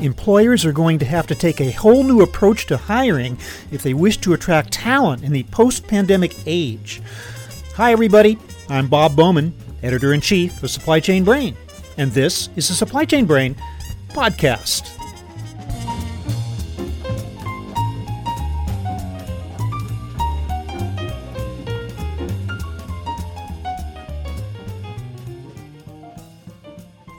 Employers 0.00 0.64
are 0.64 0.72
going 0.72 1.00
to 1.00 1.04
have 1.04 1.26
to 1.26 1.34
take 1.34 1.60
a 1.60 1.72
whole 1.72 2.04
new 2.04 2.22
approach 2.22 2.66
to 2.66 2.76
hiring 2.76 3.36
if 3.72 3.82
they 3.82 3.94
wish 3.94 4.16
to 4.18 4.32
attract 4.32 4.72
talent 4.72 5.24
in 5.24 5.32
the 5.32 5.42
post 5.44 5.88
pandemic 5.88 6.36
age. 6.46 7.02
Hi, 7.74 7.90
everybody. 7.90 8.38
I'm 8.68 8.86
Bob 8.86 9.16
Bowman, 9.16 9.52
editor 9.82 10.12
in 10.12 10.20
chief 10.20 10.62
of 10.62 10.70
Supply 10.70 11.00
Chain 11.00 11.24
Brain, 11.24 11.56
and 11.96 12.12
this 12.12 12.48
is 12.54 12.68
the 12.68 12.74
Supply 12.74 13.04
Chain 13.06 13.26
Brain 13.26 13.56
podcast. 14.10 14.97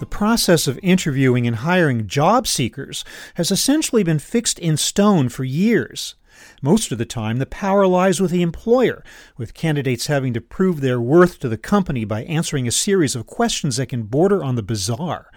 Process 0.06 0.68
of 0.68 0.80
interviewing 0.82 1.48
and 1.48 1.58
hiring 1.58 2.08
job 2.08 2.48
seekers 2.48 3.04
has 3.36 3.52
essentially 3.52 4.04
been 4.04 4.20
fixed 4.20 4.60
in 4.60 4.78
stone 4.78 5.30
for 5.30 5.44
years. 5.44 6.16
Most 6.62 6.92
of 6.92 6.98
the 6.98 7.06
time, 7.06 7.38
the 7.38 7.46
power 7.46 7.86
lies 7.88 8.22
with 8.22 8.32
the 8.32 8.42
employer, 8.42 9.04
with 9.38 9.54
candidates 9.54 10.08
having 10.08 10.34
to 10.34 10.42
prove 10.42 10.82
their 10.82 11.00
worth 11.00 11.40
to 11.40 11.50
the 11.50 11.58
company 11.58 12.06
by 12.06 12.24
answering 12.24 12.68
a 12.68 12.72
series 12.72 13.16
of 13.16 13.28
questions 13.28 13.78
that 13.78 13.88
can 13.88 14.04
border 14.04 14.44
on 14.44 14.56
the 14.56 14.64
bizarre. 14.64 15.30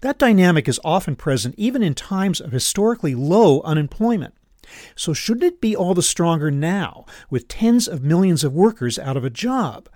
That 0.00 0.18
dynamic 0.18 0.68
is 0.68 0.80
often 0.84 1.14
present 1.14 1.54
even 1.56 1.82
in 1.82 1.94
times 1.94 2.40
of 2.40 2.52
historically 2.52 3.14
low 3.14 3.60
unemployment. 3.62 4.34
So, 4.96 5.12
shouldn't 5.12 5.44
it 5.44 5.60
be 5.60 5.76
all 5.76 5.94
the 5.94 6.02
stronger 6.02 6.50
now, 6.50 7.04
with 7.30 7.48
tens 7.48 7.86
of 7.86 8.02
millions 8.02 8.42
of 8.42 8.52
workers 8.52 8.98
out 8.98 9.16
of 9.16 9.24
a 9.24 9.30
job? 9.30 9.88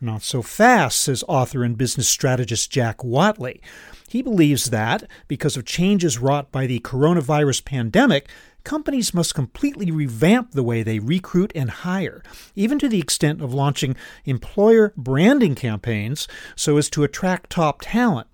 Not 0.00 0.22
so 0.22 0.42
fast, 0.42 1.00
says 1.00 1.24
author 1.28 1.62
and 1.62 1.78
business 1.78 2.08
strategist 2.08 2.70
Jack 2.70 2.98
Whatley. 2.98 3.60
He 4.08 4.22
believes 4.22 4.70
that, 4.70 5.04
because 5.28 5.56
of 5.56 5.64
changes 5.64 6.18
wrought 6.18 6.50
by 6.50 6.66
the 6.66 6.80
coronavirus 6.80 7.64
pandemic, 7.64 8.28
companies 8.64 9.14
must 9.14 9.34
completely 9.34 9.90
revamp 9.90 10.52
the 10.52 10.62
way 10.62 10.82
they 10.82 10.98
recruit 10.98 11.52
and 11.54 11.70
hire, 11.70 12.22
even 12.56 12.78
to 12.80 12.88
the 12.88 12.98
extent 12.98 13.40
of 13.40 13.54
launching 13.54 13.94
employer 14.24 14.92
branding 14.96 15.54
campaigns 15.54 16.26
so 16.56 16.76
as 16.76 16.90
to 16.90 17.04
attract 17.04 17.50
top 17.50 17.80
talent. 17.80 18.26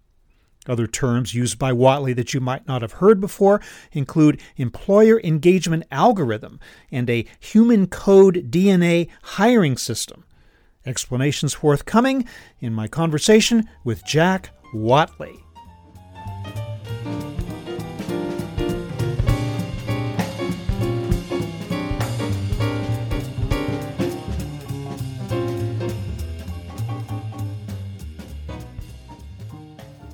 Other 0.66 0.86
terms 0.86 1.34
used 1.34 1.58
by 1.58 1.72
Whatley 1.72 2.14
that 2.16 2.34
you 2.34 2.41
might 2.41 2.66
not 2.69 2.83
have 2.83 2.92
heard 2.92 3.20
before 3.20 3.61
include 3.92 4.41
employer 4.56 5.20
engagement 5.25 5.84
algorithm 5.91 6.61
and 6.92 7.08
a 7.08 7.27
human 7.38 7.86
code 7.86 8.50
DNA 8.50 9.08
hiring 9.22 9.77
system. 9.77 10.25
Explanations 10.91 11.55
forthcoming 11.55 12.27
in 12.59 12.75
my 12.75 12.89
conversation 12.89 13.69
with 13.85 14.05
Jack 14.05 14.51
Whatley. 14.75 15.41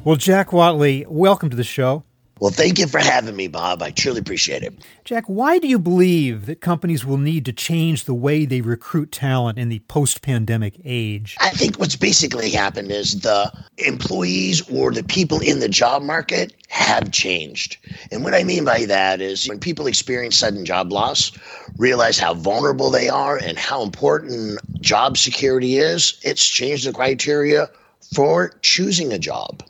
Well, 0.05 0.17
Jack 0.17 0.51
Whatley, 0.51 1.07
welcome 1.07 1.49
to 1.49 1.57
the 1.57 1.65
show. 1.65 2.05
Well, 2.39 2.51
thank 2.51 2.79
you 2.79 2.87
for 2.87 2.99
having 2.99 3.35
me, 3.35 3.49
Bob. 3.49 3.83
I 3.83 3.91
truly 3.91 4.19
appreciate 4.19 4.63
it. 4.63 4.75
Jack, 5.05 5.25
why 5.25 5.59
do 5.59 5.67
you 5.67 5.79
believe 5.79 6.45
that 6.45 6.61
companies 6.61 7.03
will 7.03 7.17
need 7.17 7.47
to 7.47 7.53
change 7.53 8.05
the 8.05 8.13
way 8.13 8.45
they 8.45 8.61
recruit 8.61 9.11
talent 9.11 9.59
in 9.59 9.71
the 9.71 9.79
post 9.89 10.21
pandemic 10.21 10.79
age? 10.85 11.37
I 11.41 11.49
think 11.51 11.79
what's 11.79 11.97
basically 11.97 12.51
happened 12.51 12.91
is 12.93 13.21
the 13.21 13.51
employees 13.79 14.69
or 14.69 14.93
the 14.93 15.03
people 15.03 15.41
in 15.41 15.61
the 15.61 15.69
job 15.69 16.03
market 16.03 16.53
have 16.69 17.11
changed. 17.11 17.79
And 18.13 18.23
what 18.23 18.35
I 18.35 18.45
mean 18.45 18.67
by 18.67 18.85
that 18.85 19.23
is 19.23 19.49
when 19.49 19.59
people 19.59 19.87
experience 19.87 20.37
sudden 20.37 20.67
job 20.67 20.93
loss, 20.93 21.33
realize 21.79 22.19
how 22.19 22.35
vulnerable 22.35 22.91
they 22.91 23.09
are 23.09 23.39
and 23.39 23.57
how 23.57 23.83
important 23.83 24.61
job 24.83 25.17
security 25.17 25.79
is, 25.79 26.21
it's 26.23 26.47
changed 26.47 26.87
the 26.87 26.93
criteria 26.93 27.71
for 28.15 28.59
choosing 28.61 29.11
a 29.11 29.19
job. 29.19 29.63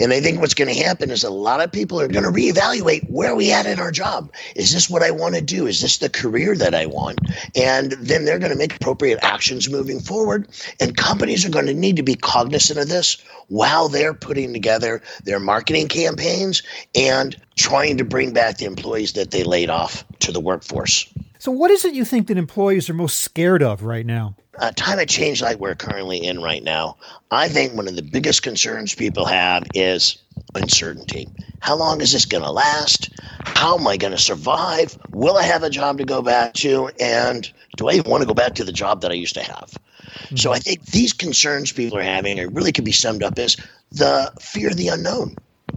And 0.00 0.12
I 0.12 0.20
think 0.20 0.40
what's 0.40 0.54
going 0.54 0.72
to 0.74 0.82
happen 0.82 1.10
is 1.10 1.24
a 1.24 1.30
lot 1.30 1.60
of 1.60 1.72
people 1.72 2.00
are 2.00 2.08
going 2.08 2.24
to 2.24 2.30
reevaluate 2.30 3.08
where 3.10 3.32
are 3.32 3.36
we 3.36 3.52
at 3.52 3.66
in 3.66 3.78
our 3.78 3.90
job. 3.90 4.32
Is 4.56 4.72
this 4.72 4.88
what 4.88 5.02
I 5.02 5.10
want 5.10 5.34
to 5.34 5.40
do? 5.40 5.66
Is 5.66 5.80
this 5.80 5.98
the 5.98 6.08
career 6.08 6.56
that 6.56 6.74
I 6.74 6.86
want? 6.86 7.18
And 7.54 7.92
then 7.92 8.24
they're 8.24 8.38
going 8.38 8.52
to 8.52 8.58
make 8.58 8.76
appropriate 8.76 9.18
actions 9.22 9.70
moving 9.70 10.00
forward. 10.00 10.48
And 10.80 10.96
companies 10.96 11.44
are 11.44 11.50
going 11.50 11.66
to 11.66 11.74
need 11.74 11.96
to 11.96 12.02
be 12.02 12.14
cognizant 12.14 12.78
of 12.78 12.88
this 12.88 13.18
while 13.48 13.88
they're 13.88 14.14
putting 14.14 14.52
together 14.52 15.02
their 15.24 15.40
marketing 15.40 15.88
campaigns 15.88 16.62
and 16.94 17.36
trying 17.56 17.96
to 17.98 18.04
bring 18.04 18.32
back 18.32 18.58
the 18.58 18.64
employees 18.64 19.12
that 19.12 19.30
they 19.30 19.44
laid 19.44 19.70
off 19.70 20.04
to 20.20 20.32
the 20.32 20.40
workforce. 20.40 21.12
So, 21.38 21.52
what 21.52 21.70
is 21.70 21.84
it 21.84 21.94
you 21.94 22.04
think 22.04 22.28
that 22.28 22.38
employees 22.38 22.88
are 22.88 22.94
most 22.94 23.20
scared 23.20 23.62
of 23.62 23.82
right 23.82 24.06
now? 24.06 24.36
A 24.58 24.72
time 24.72 24.98
of 24.98 25.08
change 25.08 25.42
like 25.42 25.58
we're 25.58 25.74
currently 25.74 26.24
in 26.24 26.40
right 26.40 26.62
now, 26.62 26.96
I 27.30 27.48
think 27.48 27.74
one 27.74 27.88
of 27.88 27.96
the 27.96 28.02
biggest 28.02 28.42
concerns 28.42 28.94
people 28.94 29.24
have 29.24 29.64
is 29.74 30.18
uncertainty. 30.54 31.28
How 31.60 31.76
long 31.76 32.00
is 32.00 32.12
this 32.12 32.26
going 32.26 32.44
to 32.44 32.50
last? 32.50 33.10
How 33.44 33.78
am 33.78 33.86
I 33.86 33.96
going 33.96 34.12
to 34.12 34.18
survive? 34.18 34.96
Will 35.10 35.36
I 35.36 35.42
have 35.42 35.62
a 35.62 35.70
job 35.70 35.98
to 35.98 36.04
go 36.04 36.22
back 36.22 36.52
to? 36.54 36.90
And 37.00 37.50
do 37.76 37.88
I 37.88 37.94
even 37.94 38.10
want 38.10 38.22
to 38.22 38.28
go 38.28 38.34
back 38.34 38.54
to 38.56 38.64
the 38.64 38.72
job 38.72 39.00
that 39.00 39.10
I 39.10 39.14
used 39.14 39.34
to 39.34 39.42
have? 39.42 39.70
Mm-hmm. 39.70 40.36
So 40.36 40.52
I 40.52 40.58
think 40.58 40.84
these 40.86 41.12
concerns 41.12 41.72
people 41.72 41.98
are 41.98 42.02
having 42.02 42.38
are 42.38 42.48
really 42.48 42.72
could 42.72 42.84
be 42.84 42.92
summed 42.92 43.22
up 43.22 43.38
as 43.38 43.56
the 43.90 44.32
fear 44.40 44.68
of 44.68 44.76
the 44.76 44.88
unknown. 44.88 45.36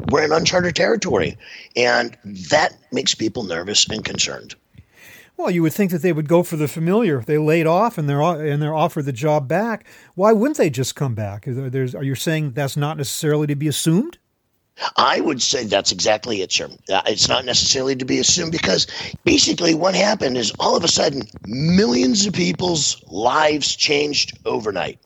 We're 0.09 0.25
in 0.25 0.31
uncharted 0.31 0.75
territory, 0.75 1.37
and 1.75 2.15
that 2.23 2.77
makes 2.91 3.15
people 3.15 3.43
nervous 3.43 3.87
and 3.89 4.03
concerned. 4.05 4.55
Well, 5.37 5.51
you 5.51 5.61
would 5.61 5.73
think 5.73 5.91
that 5.91 6.01
they 6.01 6.13
would 6.13 6.27
go 6.27 6.41
for 6.41 6.57
the 6.57 6.67
familiar. 6.67 7.21
They 7.21 7.37
laid 7.37 7.67
off 7.67 7.99
and 7.99 8.09
they're 8.09 8.21
and 8.21 8.59
they're 8.59 8.73
offered 8.73 9.05
the 9.05 9.13
job 9.13 9.47
back, 9.47 9.85
why 10.15 10.33
wouldn't 10.33 10.57
they 10.57 10.71
just 10.71 10.95
come 10.95 11.13
back? 11.13 11.45
There's, 11.45 11.93
are 11.93 12.03
you 12.03 12.15
saying 12.15 12.53
that's 12.53 12.75
not 12.75 12.97
necessarily 12.97 13.45
to 13.47 13.55
be 13.55 13.67
assumed? 13.67 14.17
I 14.95 15.21
would 15.21 15.41
say 15.41 15.65
that's 15.65 15.91
exactly 15.91 16.41
it, 16.41 16.51
sir. 16.51 16.69
Uh, 16.89 17.01
it's 17.07 17.27
not 17.27 17.45
necessarily 17.45 17.95
to 17.95 18.05
be 18.05 18.19
assumed 18.19 18.51
because 18.51 18.87
basically 19.23 19.73
what 19.73 19.95
happened 19.95 20.37
is 20.37 20.51
all 20.59 20.75
of 20.75 20.83
a 20.83 20.87
sudden 20.87 21.23
millions 21.45 22.25
of 22.25 22.33
people's 22.33 23.01
lives 23.07 23.75
changed 23.75 24.37
overnight. 24.45 24.99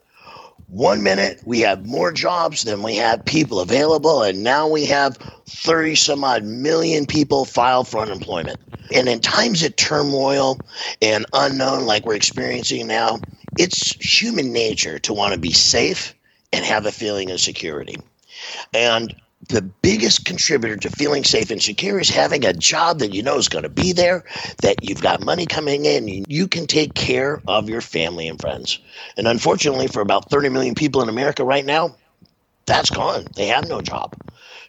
One 0.72 1.02
minute 1.02 1.38
we 1.44 1.60
have 1.60 1.84
more 1.84 2.10
jobs 2.12 2.62
than 2.62 2.82
we 2.82 2.96
have 2.96 3.22
people 3.26 3.60
available, 3.60 4.22
and 4.22 4.42
now 4.42 4.66
we 4.66 4.86
have 4.86 5.18
30 5.46 5.94
some 5.94 6.24
odd 6.24 6.44
million 6.44 7.04
people 7.04 7.44
file 7.44 7.84
for 7.84 8.00
unemployment. 8.00 8.58
And 8.94 9.06
in 9.06 9.20
times 9.20 9.62
of 9.62 9.76
turmoil 9.76 10.58
and 11.02 11.26
unknown 11.34 11.84
like 11.84 12.06
we're 12.06 12.14
experiencing 12.14 12.86
now, 12.86 13.20
it's 13.58 13.92
human 13.96 14.50
nature 14.50 14.98
to 15.00 15.12
want 15.12 15.34
to 15.34 15.38
be 15.38 15.52
safe 15.52 16.14
and 16.54 16.64
have 16.64 16.86
a 16.86 16.92
feeling 16.92 17.30
of 17.30 17.38
security. 17.38 17.98
And 18.72 19.14
the 19.48 19.62
biggest 19.62 20.24
contributor 20.24 20.76
to 20.76 20.90
feeling 20.90 21.24
safe 21.24 21.50
and 21.50 21.62
secure 21.62 21.98
is 22.00 22.08
having 22.08 22.44
a 22.44 22.52
job 22.52 23.00
that 23.00 23.12
you 23.12 23.22
know 23.22 23.36
is 23.36 23.48
going 23.48 23.64
to 23.64 23.68
be 23.68 23.92
there, 23.92 24.24
that 24.62 24.82
you've 24.82 25.02
got 25.02 25.20
money 25.20 25.46
coming 25.46 25.84
in, 25.84 26.24
you 26.28 26.48
can 26.48 26.66
take 26.66 26.94
care 26.94 27.42
of 27.46 27.68
your 27.68 27.80
family 27.80 28.28
and 28.28 28.40
friends. 28.40 28.78
And 29.16 29.26
unfortunately, 29.26 29.88
for 29.88 30.00
about 30.00 30.30
30 30.30 30.48
million 30.48 30.74
people 30.74 31.02
in 31.02 31.08
America 31.08 31.44
right 31.44 31.64
now, 31.64 31.96
that's 32.66 32.90
gone. 32.90 33.26
They 33.36 33.46
have 33.46 33.68
no 33.68 33.82
job. 33.82 34.16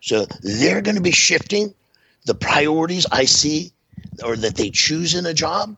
So 0.01 0.25
they're 0.41 0.81
going 0.81 0.95
to 0.95 1.01
be 1.01 1.12
shifting 1.12 1.73
the 2.25 2.35
priorities 2.35 3.06
I 3.12 3.25
see 3.25 3.72
or 4.23 4.36
that 4.38 4.56
they 4.56 4.69
choose 4.69 5.13
in 5.13 5.25
a 5.25 5.33
job 5.33 5.77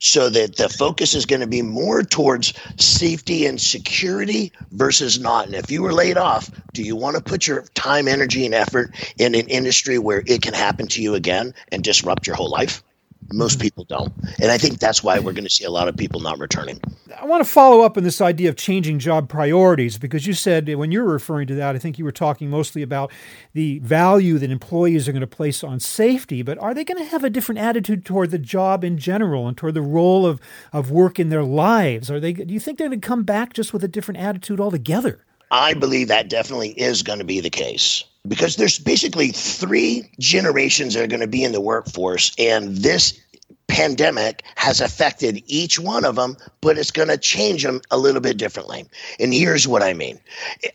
so 0.00 0.28
that 0.30 0.56
the 0.56 0.68
focus 0.68 1.14
is 1.14 1.26
going 1.26 1.40
to 1.40 1.46
be 1.46 1.62
more 1.62 2.02
towards 2.02 2.52
safety 2.76 3.46
and 3.46 3.60
security 3.60 4.52
versus 4.72 5.20
not. 5.20 5.46
And 5.46 5.54
if 5.54 5.70
you 5.70 5.82
were 5.82 5.92
laid 5.92 6.16
off, 6.16 6.50
do 6.72 6.82
you 6.82 6.96
want 6.96 7.16
to 7.16 7.22
put 7.22 7.46
your 7.46 7.62
time, 7.74 8.08
energy, 8.08 8.44
and 8.44 8.54
effort 8.54 8.90
in 9.18 9.34
an 9.34 9.46
industry 9.48 9.98
where 9.98 10.22
it 10.26 10.42
can 10.42 10.54
happen 10.54 10.88
to 10.88 11.02
you 11.02 11.14
again 11.14 11.54
and 11.70 11.84
disrupt 11.84 12.26
your 12.26 12.36
whole 12.36 12.50
life? 12.50 12.82
Most 13.32 13.54
mm-hmm. 13.54 13.62
people 13.62 13.84
don't. 13.84 14.12
And 14.40 14.50
I 14.50 14.58
think 14.58 14.78
that's 14.78 15.02
why 15.02 15.18
we're 15.18 15.32
going 15.32 15.44
to 15.44 15.50
see 15.50 15.64
a 15.64 15.70
lot 15.70 15.88
of 15.88 15.96
people 15.96 16.20
not 16.20 16.38
returning. 16.38 16.80
I 17.20 17.24
want 17.24 17.44
to 17.44 17.50
follow 17.50 17.82
up 17.82 17.96
on 17.96 18.04
this 18.04 18.20
idea 18.20 18.48
of 18.48 18.56
changing 18.56 18.98
job 18.98 19.28
priorities 19.28 19.98
because 19.98 20.26
you 20.26 20.32
said 20.32 20.72
when 20.74 20.92
you 20.92 21.02
were 21.02 21.12
referring 21.12 21.46
to 21.48 21.54
that, 21.56 21.74
I 21.74 21.78
think 21.78 21.98
you 21.98 22.04
were 22.04 22.12
talking 22.12 22.50
mostly 22.50 22.82
about 22.82 23.12
the 23.52 23.78
value 23.80 24.38
that 24.38 24.50
employees 24.50 25.08
are 25.08 25.12
going 25.12 25.20
to 25.20 25.26
place 25.26 25.62
on 25.62 25.80
safety, 25.80 26.42
but 26.42 26.58
are 26.58 26.74
they 26.74 26.84
going 26.84 27.02
to 27.02 27.10
have 27.10 27.24
a 27.24 27.30
different 27.30 27.60
attitude 27.60 28.04
toward 28.04 28.30
the 28.30 28.38
job 28.38 28.84
in 28.84 28.98
general 28.98 29.48
and 29.48 29.56
toward 29.56 29.74
the 29.74 29.82
role 29.82 30.26
of, 30.26 30.40
of 30.72 30.90
work 30.90 31.18
in 31.18 31.28
their 31.28 31.44
lives? 31.44 32.10
Are 32.10 32.20
they 32.20 32.32
do 32.32 32.52
you 32.52 32.60
think 32.60 32.78
they're 32.78 32.88
going 32.88 33.00
to 33.00 33.06
come 33.06 33.24
back 33.24 33.52
just 33.52 33.72
with 33.72 33.84
a 33.84 33.88
different 33.88 34.20
attitude 34.20 34.60
altogether? 34.60 35.24
I 35.50 35.74
believe 35.74 36.08
that 36.08 36.28
definitely 36.28 36.70
is 36.70 37.02
going 37.02 37.18
to 37.18 37.24
be 37.24 37.40
the 37.40 37.50
case 37.50 38.04
because 38.26 38.56
there's 38.56 38.78
basically 38.78 39.28
three 39.28 40.10
generations 40.18 40.94
that 40.94 41.02
are 41.02 41.08
going 41.08 41.20
to 41.20 41.26
be 41.26 41.44
in 41.44 41.52
the 41.52 41.60
workforce 41.60 42.34
and 42.38 42.76
this 42.76 43.18
pandemic 43.66 44.42
has 44.56 44.80
affected 44.80 45.42
each 45.46 45.78
one 45.78 46.04
of 46.04 46.16
them 46.16 46.36
but 46.60 46.76
it's 46.76 46.90
going 46.90 47.06
to 47.06 47.16
change 47.16 47.62
them 47.62 47.80
a 47.92 47.98
little 47.98 48.20
bit 48.20 48.36
differently 48.36 48.84
and 49.20 49.32
here's 49.32 49.68
what 49.68 49.80
i 49.80 49.92
mean 49.92 50.18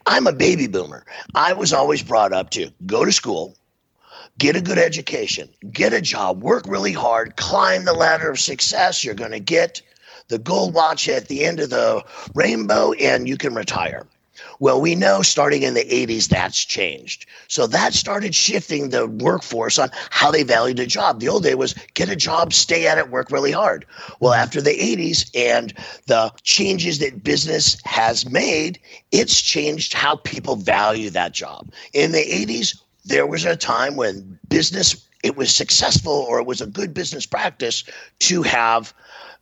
i'm 0.06 0.28
a 0.28 0.32
baby 0.32 0.66
boomer 0.66 1.06
i 1.36 1.52
was 1.52 1.74
always 1.74 2.02
brought 2.02 2.32
up 2.32 2.52
to 2.52 2.72
go 2.86 3.04
to 3.04 3.12
school 3.12 3.54
get 4.38 4.56
a 4.56 4.62
good 4.62 4.78
education, 4.78 5.50
get 5.72 5.94
a 5.94 6.02
job, 6.02 6.42
work 6.42 6.66
really 6.68 6.92
hard, 6.92 7.36
climb 7.38 7.86
the 7.86 7.94
ladder 7.94 8.30
of 8.30 8.40
success. 8.40 9.04
You're 9.04 9.16
going 9.16 9.32
to 9.32 9.40
get 9.40 9.82
the 10.28 10.40
gold 10.40 10.74
watch 10.74 11.08
at 11.08 11.28
the 11.28 11.46
end 11.46 11.60
of 11.60 11.70
the 11.70 12.04
rainbow, 12.34 12.94
and 12.94 13.28
you 13.28 13.38
can 13.38 13.54
retire. 13.54 14.06
Well, 14.60 14.82
we 14.82 14.96
know 14.96 15.22
starting 15.22 15.64
in 15.64 15.74
the 15.74 15.86
80s 15.86 16.28
that's 16.28 16.64
changed. 16.64 17.26
So 17.48 17.68
that 17.68 17.94
started 17.94 18.36
shifting 18.36 18.90
the 18.90 19.08
workforce 19.08 19.80
on 19.80 19.90
how 20.10 20.32
they 20.32 20.44
valued 20.44 20.80
a 20.80 20.86
job. 20.86 21.20
The 21.20 21.30
old 21.30 21.44
day 21.44 21.56
was 21.56 21.74
get 21.94 22.10
a 22.10 22.16
job, 22.16 22.54
stay 22.54 22.88
at 22.88 22.98
it, 22.98 23.10
work 23.10 23.32
really 23.32 23.52
hard. 23.52 23.86
Well, 24.20 24.34
after 24.34 24.62
the 24.62 24.78
80s 24.78 25.30
and 25.36 25.74
the 26.08 26.32
changes 26.44 27.00
that 27.00 27.24
business 27.24 27.78
has 27.86 28.30
made, 28.30 28.80
it's 29.12 29.42
changed 29.42 29.94
how 29.94 30.18
people 30.18 30.56
value 30.56 31.10
that 31.12 31.34
job. 31.34 31.72
In 31.94 32.12
the 32.12 32.24
80s, 32.24 32.78
there 33.06 33.28
was 33.28 33.46
a 33.46 33.56
time 33.56 33.96
when 33.96 34.40
business 34.50 35.06
it 35.24 35.36
was 35.36 35.54
successful 35.54 36.14
or 36.14 36.40
it 36.40 36.46
was 36.46 36.62
a 36.62 36.68
good 36.68 36.94
business 36.94 37.26
practice 37.26 37.84
to 38.20 38.44
have 38.44 38.94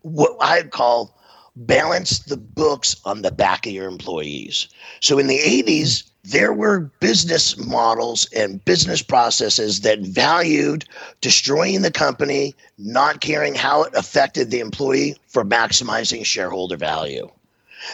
what 0.01 0.37
I 0.39 0.63
call 0.63 1.19
balance 1.55 2.19
the 2.19 2.37
books 2.37 2.95
on 3.05 3.21
the 3.21 3.31
back 3.31 3.65
of 3.65 3.71
your 3.71 3.87
employees. 3.87 4.67
So 4.99 5.19
in 5.19 5.27
the 5.27 5.39
80s, 5.39 6.03
there 6.23 6.53
were 6.53 6.91
business 6.99 7.57
models 7.57 8.27
and 8.35 8.63
business 8.63 9.01
processes 9.01 9.81
that 9.81 9.99
valued 9.99 10.85
destroying 11.21 11.81
the 11.81 11.91
company, 11.91 12.55
not 12.77 13.19
caring 13.19 13.55
how 13.55 13.83
it 13.83 13.93
affected 13.93 14.49
the 14.49 14.61
employee 14.61 15.17
for 15.27 15.43
maximizing 15.43 16.25
shareholder 16.25 16.77
value. 16.77 17.29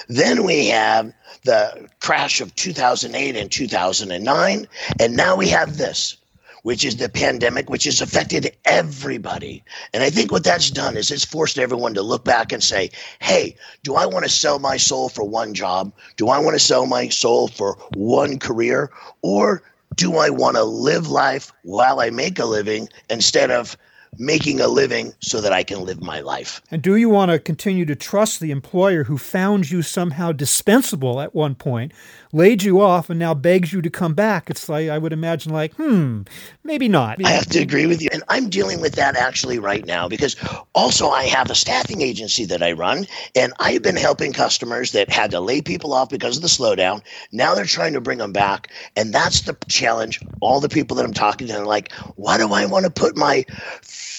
Then 0.07 0.43
we 0.43 0.67
have 0.67 1.11
the 1.43 1.89
crash 1.99 2.41
of 2.41 2.53
2008 2.53 3.35
and 3.35 3.51
2009, 3.51 4.67
and 4.99 5.17
now 5.17 5.35
we 5.35 5.49
have 5.49 5.77
this 5.77 6.18
which 6.63 6.83
is 6.85 6.97
the 6.97 7.09
pandemic, 7.09 7.69
which 7.69 7.85
has 7.85 8.01
affected 8.01 8.55
everybody. 8.65 9.63
And 9.93 10.03
I 10.03 10.09
think 10.09 10.31
what 10.31 10.43
that's 10.43 10.69
done 10.69 10.97
is 10.97 11.11
it's 11.11 11.25
forced 11.25 11.57
everyone 11.57 11.93
to 11.95 12.01
look 12.01 12.25
back 12.25 12.51
and 12.51 12.63
say, 12.63 12.91
hey, 13.19 13.55
do 13.83 13.95
I 13.95 14.05
want 14.05 14.25
to 14.25 14.31
sell 14.31 14.59
my 14.59 14.77
soul 14.77 15.09
for 15.09 15.23
one 15.23 15.53
job? 15.53 15.91
Do 16.17 16.29
I 16.29 16.39
want 16.39 16.55
to 16.55 16.63
sell 16.63 16.85
my 16.85 17.09
soul 17.09 17.47
for 17.47 17.77
one 17.95 18.39
career? 18.39 18.91
Or 19.21 19.63
do 19.95 20.17
I 20.17 20.29
want 20.29 20.55
to 20.55 20.63
live 20.63 21.09
life 21.09 21.51
while 21.63 21.99
I 21.99 22.09
make 22.09 22.39
a 22.39 22.45
living 22.45 22.89
instead 23.09 23.51
of 23.51 23.77
making 24.17 24.59
a 24.59 24.67
living 24.67 25.13
so 25.19 25.41
that 25.41 25.53
I 25.53 25.63
can 25.63 25.81
live 25.81 26.01
my 26.01 26.21
life. 26.21 26.61
And 26.71 26.81
do 26.81 26.95
you 26.95 27.09
want 27.09 27.31
to 27.31 27.39
continue 27.39 27.85
to 27.85 27.95
trust 27.95 28.39
the 28.39 28.51
employer 28.51 29.03
who 29.03 29.17
found 29.17 29.69
you 29.69 29.81
somehow 29.81 30.31
dispensable 30.31 31.21
at 31.21 31.35
one 31.35 31.55
point, 31.55 31.93
laid 32.31 32.63
you 32.63 32.81
off, 32.81 33.09
and 33.09 33.19
now 33.19 33.33
begs 33.33 33.73
you 33.73 33.81
to 33.81 33.89
come 33.89 34.13
back? 34.13 34.49
It's 34.49 34.69
like, 34.69 34.89
I 34.89 34.97
would 34.97 35.13
imagine, 35.13 35.51
like, 35.51 35.73
hmm, 35.75 36.21
maybe 36.63 36.87
not. 36.87 37.23
I 37.23 37.29
have 37.29 37.47
to 37.47 37.59
agree 37.59 37.85
with 37.85 38.01
you. 38.01 38.09
And 38.11 38.23
I'm 38.29 38.49
dealing 38.49 38.81
with 38.81 38.95
that 38.95 39.15
actually 39.15 39.59
right 39.59 39.85
now 39.85 40.07
because 40.07 40.35
also 40.73 41.09
I 41.09 41.23
have 41.25 41.49
a 41.49 41.55
staffing 41.55 42.01
agency 42.01 42.45
that 42.45 42.63
I 42.63 42.73
run, 42.73 43.07
and 43.35 43.53
I've 43.59 43.81
been 43.81 43.95
helping 43.95 44.33
customers 44.33 44.91
that 44.91 45.09
had 45.09 45.31
to 45.31 45.39
lay 45.39 45.61
people 45.61 45.93
off 45.93 46.09
because 46.09 46.37
of 46.37 46.41
the 46.41 46.47
slowdown. 46.47 47.01
Now 47.31 47.55
they're 47.55 47.65
trying 47.65 47.93
to 47.93 48.01
bring 48.01 48.19
them 48.19 48.33
back. 48.33 48.69
And 48.95 49.13
that's 49.13 49.41
the 49.41 49.57
challenge. 49.67 50.19
All 50.41 50.59
the 50.59 50.69
people 50.69 50.95
that 50.97 51.05
I'm 51.05 51.13
talking 51.13 51.47
to 51.47 51.59
are 51.59 51.65
like, 51.65 51.91
why 52.15 52.37
do 52.37 52.53
I 52.53 52.65
want 52.65 52.85
to 52.85 52.91
put 52.91 53.17
my 53.17 53.45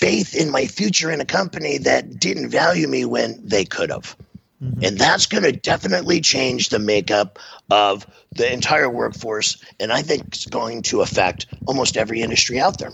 faith 0.00 0.34
in 0.34 0.50
my 0.50 0.64
future 0.64 1.10
in 1.10 1.20
a 1.20 1.26
company 1.26 1.76
that 1.76 2.18
didn't 2.18 2.48
value 2.48 2.88
me 2.88 3.04
when 3.04 3.38
they 3.46 3.66
could 3.66 3.90
have. 3.90 4.16
Mm-hmm. 4.62 4.84
And 4.84 4.98
that's 4.98 5.26
going 5.26 5.44
to 5.44 5.52
definitely 5.52 6.20
change 6.20 6.68
the 6.68 6.78
makeup 6.78 7.38
of 7.70 8.06
the 8.32 8.52
entire 8.52 8.90
workforce. 8.90 9.62
And 9.78 9.92
I 9.92 10.02
think 10.02 10.26
it's 10.28 10.46
going 10.46 10.82
to 10.82 11.00
affect 11.00 11.46
almost 11.66 11.96
every 11.96 12.20
industry 12.20 12.60
out 12.60 12.78
there. 12.78 12.92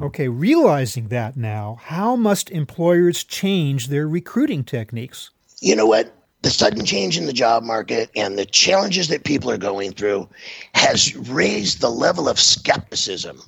Okay, 0.00 0.28
realizing 0.28 1.08
that 1.08 1.36
now, 1.36 1.78
how 1.82 2.14
must 2.14 2.50
employers 2.50 3.24
change 3.24 3.88
their 3.88 4.06
recruiting 4.06 4.62
techniques? 4.62 5.30
You 5.60 5.74
know 5.74 5.86
what? 5.86 6.14
The 6.42 6.50
sudden 6.50 6.84
change 6.84 7.18
in 7.18 7.26
the 7.26 7.32
job 7.32 7.64
market 7.64 8.10
and 8.14 8.38
the 8.38 8.46
challenges 8.46 9.08
that 9.08 9.24
people 9.24 9.50
are 9.50 9.58
going 9.58 9.90
through 9.90 10.28
has 10.72 11.16
raised 11.16 11.80
the 11.80 11.90
level 11.90 12.28
of 12.28 12.38
skepticism 12.38 13.40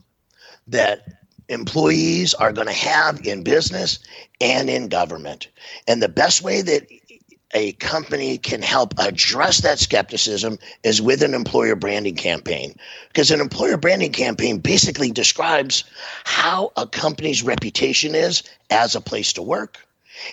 that 0.66 1.06
employees 1.48 2.34
are 2.34 2.52
going 2.52 2.66
to 2.66 2.72
have 2.72 3.24
in 3.24 3.44
business 3.44 4.00
and 4.40 4.68
in 4.68 4.88
government. 4.88 5.48
And 5.86 6.02
the 6.02 6.08
best 6.08 6.42
way 6.42 6.62
that 6.62 6.88
a 7.52 7.72
company 7.72 8.38
can 8.38 8.62
help 8.62 8.94
address 8.98 9.62
that 9.62 9.78
skepticism 9.78 10.58
is 10.84 11.02
with 11.02 11.22
an 11.22 11.34
employer 11.34 11.74
branding 11.74 12.14
campaign. 12.14 12.74
Because 13.08 13.30
an 13.30 13.40
employer 13.40 13.76
branding 13.76 14.12
campaign 14.12 14.58
basically 14.58 15.10
describes 15.10 15.84
how 16.24 16.72
a 16.76 16.86
company's 16.86 17.42
reputation 17.42 18.14
is 18.14 18.42
as 18.70 18.94
a 18.94 19.00
place 19.00 19.32
to 19.34 19.42
work. 19.42 19.78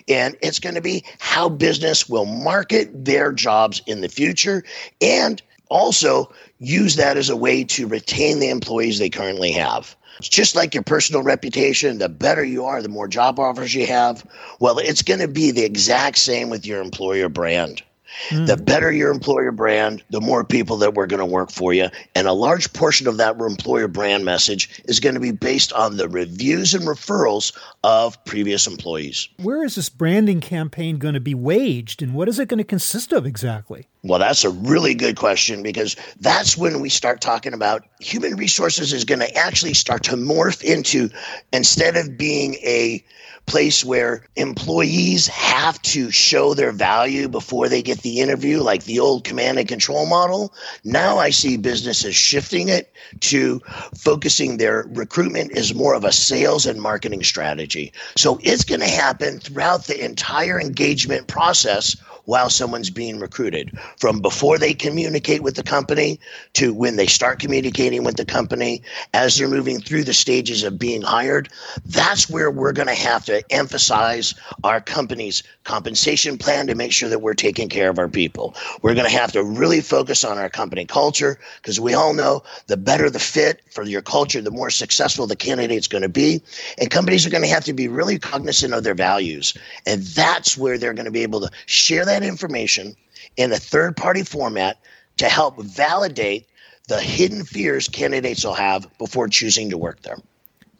And 0.08 0.36
it's 0.42 0.58
going 0.58 0.74
to 0.74 0.80
be 0.80 1.04
how 1.18 1.48
business 1.48 2.08
will 2.08 2.26
market 2.26 3.04
their 3.04 3.32
jobs 3.32 3.80
in 3.86 4.00
the 4.00 4.08
future 4.08 4.64
and 5.00 5.42
also 5.70 6.32
use 6.58 6.96
that 6.96 7.16
as 7.16 7.30
a 7.30 7.36
way 7.36 7.64
to 7.64 7.86
retain 7.86 8.38
the 8.38 8.50
employees 8.50 8.98
they 8.98 9.10
currently 9.10 9.52
have. 9.52 9.96
It's 10.18 10.28
just 10.28 10.56
like 10.56 10.74
your 10.74 10.82
personal 10.82 11.22
reputation. 11.22 11.98
The 11.98 12.08
better 12.08 12.44
you 12.44 12.64
are, 12.64 12.82
the 12.82 12.88
more 12.88 13.08
job 13.08 13.38
offers 13.38 13.74
you 13.74 13.86
have. 13.86 14.24
Well, 14.60 14.78
it's 14.78 15.02
going 15.02 15.20
to 15.20 15.28
be 15.28 15.50
the 15.50 15.64
exact 15.64 16.18
same 16.18 16.50
with 16.50 16.66
your 16.66 16.80
employer 16.80 17.28
brand. 17.28 17.82
Mm. 18.30 18.46
The 18.46 18.56
better 18.56 18.90
your 18.92 19.10
employer 19.10 19.52
brand, 19.52 20.02
the 20.10 20.20
more 20.20 20.44
people 20.44 20.76
that 20.78 20.94
we're 20.94 21.06
going 21.06 21.20
to 21.20 21.26
work 21.26 21.50
for 21.50 21.72
you. 21.72 21.88
And 22.14 22.26
a 22.26 22.32
large 22.32 22.72
portion 22.72 23.06
of 23.06 23.16
that 23.18 23.36
employer 23.38 23.88
brand 23.88 24.24
message 24.24 24.82
is 24.84 25.00
going 25.00 25.14
to 25.14 25.20
be 25.20 25.32
based 25.32 25.72
on 25.72 25.96
the 25.96 26.08
reviews 26.08 26.74
and 26.74 26.84
referrals 26.84 27.56
of 27.84 28.22
previous 28.24 28.66
employees. 28.66 29.28
Where 29.38 29.64
is 29.64 29.74
this 29.74 29.88
branding 29.88 30.40
campaign 30.40 30.98
going 30.98 31.14
to 31.14 31.20
be 31.20 31.34
waged 31.34 32.02
and 32.02 32.14
what 32.14 32.28
is 32.28 32.38
it 32.38 32.48
going 32.48 32.58
to 32.58 32.64
consist 32.64 33.12
of 33.12 33.26
exactly? 33.26 33.86
Well, 34.02 34.18
that's 34.18 34.44
a 34.44 34.50
really 34.50 34.94
good 34.94 35.16
question 35.16 35.62
because 35.62 35.96
that's 36.20 36.56
when 36.56 36.80
we 36.80 36.88
start 36.88 37.20
talking 37.20 37.52
about 37.52 37.84
human 38.00 38.36
resources 38.36 38.92
is 38.92 39.04
going 39.04 39.20
to 39.20 39.34
actually 39.34 39.74
start 39.74 40.04
to 40.04 40.16
morph 40.16 40.62
into 40.62 41.10
instead 41.52 41.96
of 41.96 42.16
being 42.16 42.54
a 42.56 43.04
place 43.48 43.84
where 43.84 44.22
employees 44.36 45.26
have 45.26 45.80
to 45.82 46.10
show 46.10 46.54
their 46.54 46.70
value 46.70 47.28
before 47.28 47.68
they 47.68 47.82
get 47.82 48.02
the 48.02 48.20
interview, 48.20 48.60
like 48.60 48.84
the 48.84 49.00
old 49.00 49.24
command 49.24 49.58
and 49.58 49.66
control 49.66 50.06
model. 50.06 50.54
Now 50.84 51.18
I 51.18 51.30
see 51.30 51.56
businesses 51.56 52.14
shifting 52.14 52.68
it 52.68 52.92
to 53.20 53.60
focusing 53.96 54.58
their 54.58 54.86
recruitment 54.90 55.52
is 55.52 55.74
more 55.74 55.94
of 55.94 56.04
a 56.04 56.12
sales 56.12 56.66
and 56.66 56.80
marketing 56.80 57.24
strategy. 57.24 57.92
So 58.16 58.38
it's 58.42 58.64
going 58.64 58.80
to 58.80 58.86
happen 58.86 59.40
throughout 59.40 59.84
the 59.84 60.04
entire 60.04 60.60
engagement 60.60 61.26
process 61.26 61.96
while 62.28 62.50
someone's 62.50 62.90
being 62.90 63.18
recruited 63.18 63.72
from 63.96 64.20
before 64.20 64.58
they 64.58 64.74
communicate 64.74 65.42
with 65.42 65.56
the 65.56 65.62
company 65.62 66.20
to 66.52 66.74
when 66.74 66.96
they 66.96 67.06
start 67.06 67.38
communicating 67.38 68.04
with 68.04 68.18
the 68.18 68.24
company 68.24 68.82
as 69.14 69.38
they're 69.38 69.48
moving 69.48 69.80
through 69.80 70.04
the 70.04 70.12
stages 70.12 70.62
of 70.62 70.78
being 70.78 71.00
hired. 71.00 71.48
That's 71.86 72.28
where 72.28 72.50
we're 72.50 72.74
going 72.74 72.88
to 72.88 72.94
have 72.94 73.24
to 73.24 73.42
emphasize 73.50 74.34
our 74.62 74.78
company's 74.78 75.42
compensation 75.64 76.36
plan 76.36 76.66
to 76.66 76.74
make 76.74 76.92
sure 76.92 77.08
that 77.08 77.22
we're 77.22 77.32
taking 77.32 77.70
care 77.70 77.88
of 77.88 77.98
our 77.98 78.08
people. 78.08 78.54
We're 78.82 78.94
going 78.94 79.08
to 79.08 79.16
have 79.16 79.32
to 79.32 79.42
really 79.42 79.80
focus 79.80 80.22
on 80.22 80.36
our 80.36 80.50
company 80.50 80.84
culture 80.84 81.38
because 81.62 81.80
we 81.80 81.94
all 81.94 82.12
know 82.12 82.42
the 82.66 82.76
better 82.76 83.08
the 83.08 83.18
fit 83.18 83.62
for 83.70 83.84
your 83.84 84.02
culture, 84.02 84.42
the 84.42 84.50
more 84.50 84.68
successful 84.68 85.26
the 85.26 85.34
candidate's 85.34 85.88
going 85.88 86.02
to 86.02 86.10
be. 86.10 86.42
And 86.76 86.90
companies 86.90 87.26
are 87.26 87.30
going 87.30 87.44
to 87.44 87.48
have 87.48 87.64
to 87.64 87.72
be 87.72 87.88
really 87.88 88.18
cognizant 88.18 88.74
of 88.74 88.84
their 88.84 88.94
values. 88.94 89.54
And 89.86 90.02
that's 90.02 90.58
where 90.58 90.76
they're 90.76 90.92
going 90.92 91.06
to 91.06 91.10
be 91.10 91.22
able 91.22 91.40
to 91.40 91.50
share 91.64 92.04
that 92.04 92.17
that 92.18 92.26
information 92.26 92.94
in 93.36 93.52
a 93.52 93.56
third 93.56 93.96
party 93.96 94.22
format 94.22 94.78
to 95.18 95.28
help 95.28 95.60
validate 95.62 96.46
the 96.88 97.00
hidden 97.00 97.44
fears 97.44 97.88
candidates 97.88 98.44
will 98.44 98.54
have 98.54 98.86
before 98.98 99.28
choosing 99.28 99.70
to 99.70 99.78
work 99.78 100.02
there. 100.02 100.18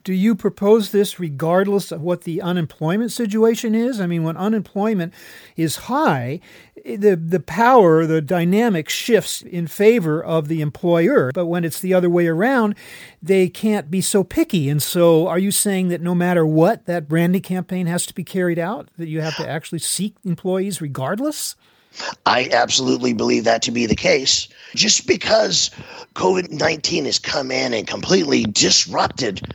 Do 0.09 0.15
you 0.15 0.35
propose 0.35 0.91
this 0.91 1.21
regardless 1.21 1.93
of 1.93 2.01
what 2.01 2.23
the 2.23 2.41
unemployment 2.41 3.13
situation 3.13 3.75
is? 3.75 4.01
I 4.01 4.07
mean, 4.07 4.23
when 4.23 4.39
unemployment 4.39 5.13
is 5.55 5.77
high, 5.77 6.41
the, 6.83 7.15
the 7.15 7.41
power, 7.41 8.07
the 8.07 8.23
dynamic 8.23 8.89
shifts 8.89 9.43
in 9.43 9.67
favor 9.67 10.25
of 10.25 10.49
the 10.49 10.63
employer. 10.63 11.31
But 11.35 11.45
when 11.45 11.63
it's 11.63 11.79
the 11.79 11.93
other 11.93 12.09
way 12.09 12.27
around, 12.27 12.75
they 13.23 13.51
can't 13.51 13.91
be 13.91 14.01
so 14.01 14.25
picky. 14.25 14.71
And 14.71 14.83
so, 14.83 15.29
are 15.29 15.39
you 15.39 15.51
saying 15.51 15.89
that 15.89 16.01
no 16.01 16.15
matter 16.15 16.47
what, 16.47 16.87
that 16.87 17.07
branding 17.07 17.43
campaign 17.43 17.87
has 17.87 18.07
to 18.07 18.15
be 18.15 18.25
carried 18.25 18.59
out? 18.59 18.89
That 18.97 19.09
you 19.09 19.21
have 19.21 19.37
to 19.37 19.47
actually 19.47 19.81
seek 19.81 20.17
employees 20.25 20.81
regardless? 20.81 21.55
I 22.25 22.49
absolutely 22.51 23.13
believe 23.13 23.45
that 23.45 23.61
to 23.61 23.73
be 23.73 23.85
the 23.85 23.95
case. 23.95 24.49
Just 24.75 25.07
because 25.07 25.71
COVID 26.15 26.51
19 26.51 27.05
has 27.05 27.19
come 27.19 27.51
in 27.51 27.75
and 27.75 27.87
completely 27.87 28.45
disrupted 28.45 29.55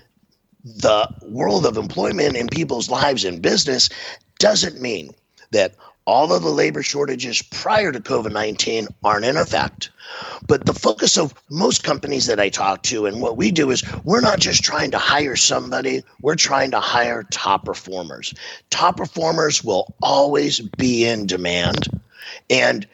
the 0.64 1.10
world 1.24 1.66
of 1.66 1.78
employment 1.78 2.38
and 2.38 2.50
people's 2.50 2.90
lives 2.90 3.26
and 3.26 3.42
business 3.42 3.90
doesn't 4.40 4.82
mean 4.82 5.14
that 5.52 5.76
all 6.06 6.34
of 6.34 6.44
the 6.44 6.50
labor 6.50 6.84
shortages 6.84 7.42
prior 7.42 7.92
to 7.92 8.00
COVID 8.00 8.34
19 8.34 8.88
aren't 9.04 9.26
in 9.26 9.38
effect. 9.38 9.90
But 10.48 10.66
the 10.66 10.74
focus 10.74 11.18
of 11.18 11.34
most 11.50 11.84
companies 11.84 12.26
that 12.26 12.40
I 12.40 12.50
talk 12.50 12.84
to 12.84 13.06
and 13.06 13.22
what 13.22 13.38
we 13.38 13.52
do 13.52 13.72
is 13.72 13.84
we're 14.04 14.22
not 14.22 14.40
just 14.40 14.64
trying 14.64 14.92
to 14.92 14.98
hire 14.98 15.36
somebody, 15.36 16.04
we're 16.22 16.36
trying 16.36 16.72
to 16.72 16.80
hire 16.80 17.24
top 17.24 17.66
performers. 17.66 18.34
Top 18.70 18.98
performers 18.98 19.64
will 19.64 19.94
always 20.02 20.60
be 20.60 21.06
in 21.06 21.26
demand. 21.26 21.88
And 22.50 22.86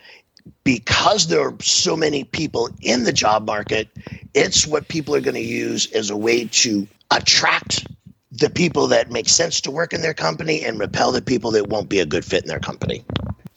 because 0.64 1.28
there 1.28 1.42
are 1.42 1.56
so 1.62 1.96
many 1.96 2.24
people 2.24 2.70
in 2.82 3.04
the 3.04 3.14
job 3.14 3.46
market, 3.46 3.90
it's 4.36 4.68
what 4.68 4.88
people 4.88 5.16
are 5.16 5.22
going 5.22 5.36
to 5.36 5.42
use 5.42 5.92
as 5.94 6.12
a 6.12 6.18
way 6.18 6.46
to 6.46 6.88
attract 7.12 7.88
the 8.32 8.50
people 8.50 8.88
that 8.88 9.12
make 9.12 9.28
sense 9.28 9.62
to 9.62 9.72
work 9.72 9.94
in 9.94 10.02
their 10.02 10.14
company 10.14 10.64
and 10.64 10.80
repel 10.80 11.12
the 11.12 11.22
people 11.22 11.52
that 11.52 11.68
won't 11.68 11.90
be 11.90 12.00
a 12.00 12.06
good 12.06 12.24
fit 12.24 12.44
in 12.44 12.48
their 12.48 12.60
company. 12.60 13.04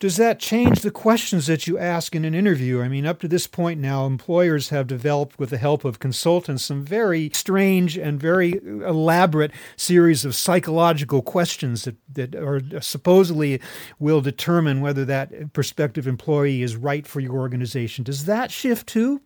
Does 0.03 0.17
that 0.17 0.41
change 0.41 0.81
the 0.81 0.91
questions 0.91 1.47
that 1.47 1.69
you 1.69 1.79
ask 1.79 2.17
in 2.17 2.25
an 2.25 2.35
interview? 2.35 2.81
I 2.83 2.89
mean, 2.89 3.07
up 3.07 3.21
to 3.21 3.29
this 3.29 3.47
point 3.47 3.79
now, 3.79 4.05
employers 4.05 4.71
have 4.71 4.89
developed, 4.89 5.39
with 5.39 5.51
the 5.51 5.59
help 5.59 5.85
of 5.85 6.01
consultants, 6.01 6.65
some 6.65 6.85
very 6.85 7.31
strange 7.35 7.97
and 7.97 8.19
very 8.19 8.55
elaborate 8.65 9.53
series 9.77 10.25
of 10.25 10.35
psychological 10.35 11.23
questions 11.23 11.85
that, 11.85 11.95
that 12.13 12.35
are 12.35 12.61
supposedly 12.81 13.61
will 14.01 14.21
determine 14.21 14.81
whether 14.81 15.05
that 15.05 15.53
prospective 15.53 16.09
employee 16.09 16.63
is 16.63 16.75
right 16.75 17.07
for 17.07 17.21
your 17.21 17.39
organization. 17.39 18.03
Does 18.03 18.25
that 18.25 18.51
shift 18.51 18.89
too? 18.89 19.21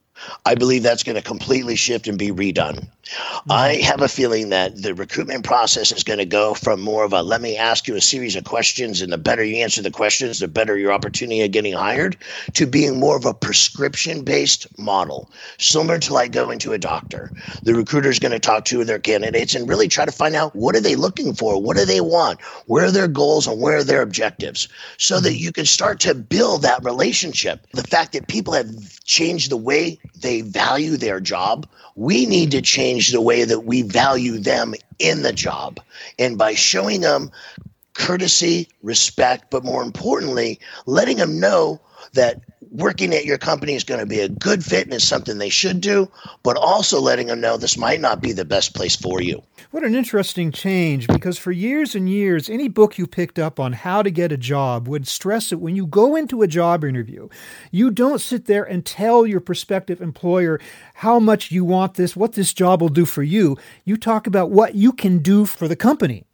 I 0.44 0.56
believe 0.56 0.82
that's 0.82 1.02
going 1.02 1.16
to 1.16 1.22
completely 1.22 1.76
shift 1.76 2.06
and 2.06 2.18
be 2.18 2.28
redone. 2.28 2.90
Mm-hmm. 3.06 3.52
I 3.52 3.74
have 3.76 4.02
a 4.02 4.08
feeling 4.08 4.48
that 4.50 4.82
the 4.82 4.94
recruitment 4.94 5.44
process 5.44 5.92
is 5.92 6.02
going 6.02 6.18
to 6.18 6.24
go 6.24 6.54
from 6.54 6.80
more 6.80 7.04
of 7.04 7.12
a 7.12 7.22
let 7.22 7.40
me 7.40 7.56
ask 7.56 7.86
you 7.86 7.94
a 7.94 8.00
series 8.00 8.34
of 8.34 8.44
questions, 8.44 9.00
and 9.00 9.12
the 9.12 9.18
better 9.18 9.44
you 9.44 9.56
answer 9.56 9.82
the 9.82 9.90
questions, 9.90 10.40
the 10.40 10.48
better 10.48 10.76
your 10.76 10.92
opportunity 10.92 11.42
of 11.42 11.52
getting 11.52 11.72
hired, 11.72 12.16
to 12.54 12.66
being 12.66 12.98
more 12.98 13.16
of 13.16 13.24
a 13.24 13.34
prescription 13.34 14.24
based 14.24 14.66
model, 14.78 15.30
similar 15.58 15.98
to 15.98 16.12
like 16.12 16.32
going 16.32 16.58
to 16.58 16.72
a 16.72 16.78
doctor. 16.78 17.30
The 17.62 17.74
recruiter 17.74 18.10
is 18.10 18.18
going 18.18 18.32
to 18.32 18.40
talk 18.40 18.64
to 18.66 18.84
their 18.84 18.98
candidates 18.98 19.54
and 19.54 19.68
really 19.68 19.88
try 19.88 20.04
to 20.04 20.12
find 20.12 20.34
out 20.34 20.56
what 20.56 20.74
are 20.74 20.80
they 20.80 20.96
looking 20.96 21.34
for, 21.34 21.60
what 21.60 21.76
do 21.76 21.84
they 21.84 22.00
want, 22.00 22.40
where 22.66 22.86
are 22.86 22.90
their 22.90 23.08
goals, 23.08 23.46
and 23.46 23.60
where 23.60 23.78
are 23.78 23.84
their 23.84 24.02
objectives, 24.02 24.68
so 24.98 25.20
that 25.20 25.30
mm-hmm. 25.30 25.44
you 25.44 25.52
can 25.52 25.66
start 25.66 26.00
to 26.00 26.14
build 26.14 26.62
that 26.62 26.82
relationship. 26.84 27.66
The 27.72 27.84
fact 27.84 28.12
that 28.14 28.28
people 28.28 28.54
have 28.54 28.68
changed 29.04 29.50
the 29.50 29.56
way 29.56 29.98
they 30.20 30.40
value 30.40 30.96
their 30.96 31.20
job, 31.20 31.68
we 31.94 32.26
need 32.26 32.50
to 32.50 32.60
change 32.60 32.95
the 33.04 33.20
way 33.20 33.44
that 33.44 33.60
we 33.60 33.82
value 33.82 34.38
them 34.38 34.74
in 34.98 35.22
the 35.22 35.32
job. 35.32 35.80
And 36.18 36.38
by 36.38 36.54
showing 36.54 37.00
them 37.02 37.30
courtesy, 37.94 38.68
respect, 38.82 39.50
but 39.50 39.64
more 39.64 39.82
importantly, 39.82 40.60
letting 40.86 41.16
them 41.16 41.40
know 41.40 41.80
that 42.12 42.40
working 42.76 43.14
at 43.14 43.24
your 43.24 43.38
company 43.38 43.74
is 43.74 43.84
going 43.84 44.00
to 44.00 44.06
be 44.06 44.20
a 44.20 44.28
good 44.28 44.64
fit 44.64 44.84
and 44.84 44.94
is 44.94 45.06
something 45.06 45.38
they 45.38 45.48
should 45.48 45.80
do, 45.80 46.10
but 46.42 46.56
also 46.56 47.00
letting 47.00 47.28
them 47.28 47.40
know 47.40 47.56
this 47.56 47.78
might 47.78 48.00
not 48.00 48.20
be 48.20 48.32
the 48.32 48.44
best 48.44 48.74
place 48.74 48.94
for 48.94 49.22
you. 49.22 49.42
What 49.70 49.82
an 49.82 49.94
interesting 49.94 50.52
change 50.52 51.06
because 51.06 51.38
for 51.38 51.52
years 51.52 51.94
and 51.94 52.08
years, 52.08 52.48
any 52.48 52.68
book 52.68 52.98
you 52.98 53.06
picked 53.06 53.38
up 53.38 53.58
on 53.58 53.72
how 53.72 54.02
to 54.02 54.10
get 54.10 54.30
a 54.30 54.36
job 54.36 54.88
would 54.88 55.08
stress 55.08 55.50
that 55.50 55.58
when 55.58 55.74
you 55.74 55.86
go 55.86 56.14
into 56.14 56.42
a 56.42 56.46
job 56.46 56.84
interview, 56.84 57.28
you 57.70 57.90
don't 57.90 58.20
sit 58.20 58.44
there 58.44 58.64
and 58.64 58.84
tell 58.84 59.26
your 59.26 59.40
prospective 59.40 60.00
employer 60.00 60.60
how 60.94 61.18
much 61.18 61.50
you 61.50 61.64
want 61.64 61.94
this, 61.94 62.14
what 62.14 62.32
this 62.32 62.52
job 62.52 62.82
will 62.82 62.88
do 62.88 63.06
for 63.06 63.22
you. 63.22 63.56
You 63.84 63.96
talk 63.96 64.26
about 64.26 64.50
what 64.50 64.74
you 64.74 64.92
can 64.92 65.18
do 65.18 65.46
for 65.46 65.66
the 65.66 65.76
company. 65.76 66.24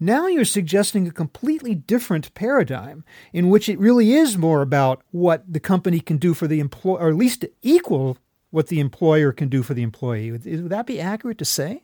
Now 0.00 0.26
you're 0.26 0.44
suggesting 0.44 1.06
a 1.06 1.12
completely 1.12 1.74
different 1.74 2.32
paradigm 2.34 3.04
in 3.32 3.48
which 3.48 3.68
it 3.68 3.78
really 3.78 4.12
is 4.14 4.36
more 4.36 4.62
about 4.62 5.02
what 5.10 5.50
the 5.50 5.60
company 5.60 6.00
can 6.00 6.18
do 6.18 6.34
for 6.34 6.46
the 6.46 6.60
employer, 6.60 7.00
or 7.00 7.08
at 7.08 7.16
least 7.16 7.44
equal 7.62 8.18
what 8.50 8.68
the 8.68 8.80
employer 8.80 9.32
can 9.32 9.48
do 9.48 9.62
for 9.62 9.74
the 9.74 9.82
employee. 9.82 10.30
Would, 10.30 10.44
would 10.44 10.70
that 10.70 10.86
be 10.86 11.00
accurate 11.00 11.38
to 11.38 11.44
say? 11.44 11.82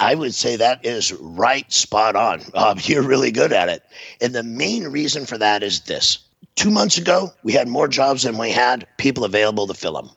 I 0.00 0.14
would 0.14 0.34
say 0.34 0.56
that 0.56 0.84
is 0.84 1.12
right 1.12 1.70
spot 1.72 2.16
on. 2.16 2.42
Um, 2.54 2.78
you're 2.82 3.02
really 3.02 3.30
good 3.30 3.52
at 3.52 3.68
it. 3.68 3.82
And 4.20 4.34
the 4.34 4.42
main 4.42 4.84
reason 4.88 5.26
for 5.26 5.38
that 5.38 5.62
is 5.62 5.80
this 5.80 6.18
two 6.56 6.70
months 6.70 6.98
ago, 6.98 7.32
we 7.42 7.52
had 7.52 7.68
more 7.68 7.88
jobs 7.88 8.22
than 8.24 8.38
we 8.38 8.50
had 8.50 8.86
people 8.98 9.24
available 9.24 9.66
to 9.66 9.74
fill 9.74 9.94
them. 9.94 10.10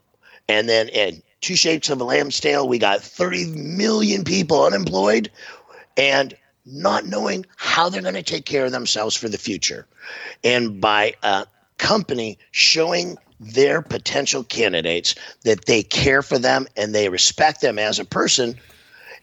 And 0.47 0.69
then 0.69 0.89
in 0.89 1.24
two 1.41 1.55
shapes 1.55 1.89
of 1.89 2.01
a 2.01 2.03
lamb's 2.03 2.39
tail, 2.39 2.67
we 2.67 2.77
got 2.77 3.01
30 3.01 3.45
million 3.51 4.24
people 4.24 4.63
unemployed. 4.63 5.31
And 5.97 6.35
not 6.65 7.05
knowing 7.05 7.45
how 7.57 7.89
they're 7.89 8.01
going 8.01 8.15
to 8.15 8.24
take 8.24 8.45
care 8.45 8.65
of 8.65 8.72
themselves 8.72 9.15
for 9.15 9.29
the 9.29 9.38
future. 9.38 9.86
And 10.43 10.81
by 10.81 11.15
a 11.24 11.45
company 11.77 12.38
showing 12.51 13.17
their 13.39 13.81
potential 13.81 14.43
candidates 14.43 15.15
that 15.43 15.65
they 15.65 15.84
care 15.84 16.22
for 16.22 16.39
them 16.39 16.67
and 16.77 16.95
they 16.95 17.10
respect 17.10 17.62
them 17.62 17.77
as 17.77 18.00
a 18.00 18.05
person 18.05 18.57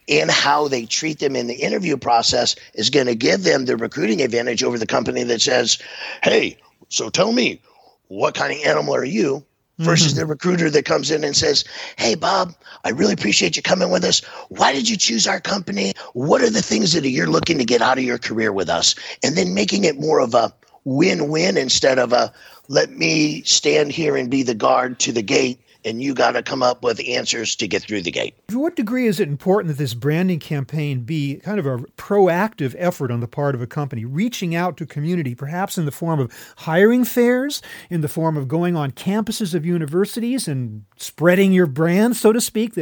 and 0.08 0.30
how 0.30 0.68
they 0.68 0.84
treat 0.84 1.18
them 1.18 1.36
in 1.36 1.46
the 1.46 1.54
interview 1.54 1.96
process 1.96 2.56
is 2.74 2.90
going 2.90 3.06
to 3.06 3.14
give 3.14 3.44
them 3.44 3.64
the 3.64 3.76
recruiting 3.76 4.20
advantage 4.20 4.62
over 4.62 4.78
the 4.78 4.86
company 4.86 5.22
that 5.22 5.40
says, 5.40 5.78
Hey, 6.22 6.58
so 6.88 7.08
tell 7.08 7.32
me, 7.32 7.60
what 8.08 8.34
kind 8.34 8.52
of 8.52 8.66
animal 8.66 8.94
are 8.94 9.04
you? 9.04 9.44
Versus 9.82 10.12
mm-hmm. 10.12 10.20
the 10.20 10.26
recruiter 10.26 10.70
that 10.70 10.84
comes 10.84 11.10
in 11.10 11.24
and 11.24 11.36
says, 11.36 11.64
Hey, 11.96 12.14
Bob, 12.14 12.54
I 12.84 12.90
really 12.90 13.12
appreciate 13.12 13.56
you 13.56 13.62
coming 13.62 13.90
with 13.90 14.04
us. 14.04 14.20
Why 14.48 14.72
did 14.72 14.88
you 14.88 14.96
choose 14.96 15.26
our 15.26 15.40
company? 15.40 15.92
What 16.14 16.42
are 16.42 16.50
the 16.50 16.62
things 16.62 16.92
that 16.92 17.08
you're 17.08 17.26
looking 17.26 17.58
to 17.58 17.64
get 17.64 17.82
out 17.82 17.98
of 17.98 18.04
your 18.04 18.18
career 18.18 18.52
with 18.52 18.68
us? 18.68 18.94
And 19.22 19.36
then 19.36 19.54
making 19.54 19.84
it 19.84 19.98
more 19.98 20.20
of 20.20 20.34
a 20.34 20.52
win 20.84 21.28
win 21.28 21.56
instead 21.56 21.98
of 21.98 22.12
a 22.12 22.32
let 22.68 22.90
me 22.90 23.42
stand 23.42 23.92
here 23.92 24.16
and 24.16 24.30
be 24.30 24.42
the 24.42 24.54
guard 24.54 24.98
to 25.00 25.12
the 25.12 25.22
gate 25.22 25.60
and 25.84 26.02
you 26.02 26.14
got 26.14 26.32
to 26.32 26.42
come 26.42 26.62
up 26.62 26.82
with 26.82 27.00
answers 27.06 27.56
to 27.56 27.66
get 27.66 27.82
through 27.82 28.02
the 28.02 28.10
gate. 28.10 28.34
To 28.48 28.58
what 28.58 28.76
degree 28.76 29.06
is 29.06 29.20
it 29.20 29.28
important 29.28 29.68
that 29.68 29.82
this 29.82 29.94
branding 29.94 30.38
campaign 30.38 31.00
be 31.00 31.36
kind 31.36 31.58
of 31.58 31.66
a 31.66 31.78
proactive 31.96 32.74
effort 32.78 33.10
on 33.10 33.20
the 33.20 33.28
part 33.28 33.54
of 33.54 33.62
a 33.62 33.66
company, 33.66 34.04
reaching 34.04 34.54
out 34.54 34.76
to 34.76 34.86
community, 34.86 35.34
perhaps 35.34 35.78
in 35.78 35.84
the 35.84 35.92
form 35.92 36.20
of 36.20 36.32
hiring 36.58 37.04
fairs, 37.04 37.62
in 37.90 38.00
the 38.00 38.08
form 38.08 38.36
of 38.36 38.48
going 38.48 38.76
on 38.76 38.90
campuses 38.92 39.54
of 39.54 39.66
universities 39.66 40.48
and 40.48 40.84
spreading 40.96 41.52
your 41.52 41.66
brand, 41.66 42.16
so 42.16 42.32
to 42.32 42.40
speak, 42.40 42.74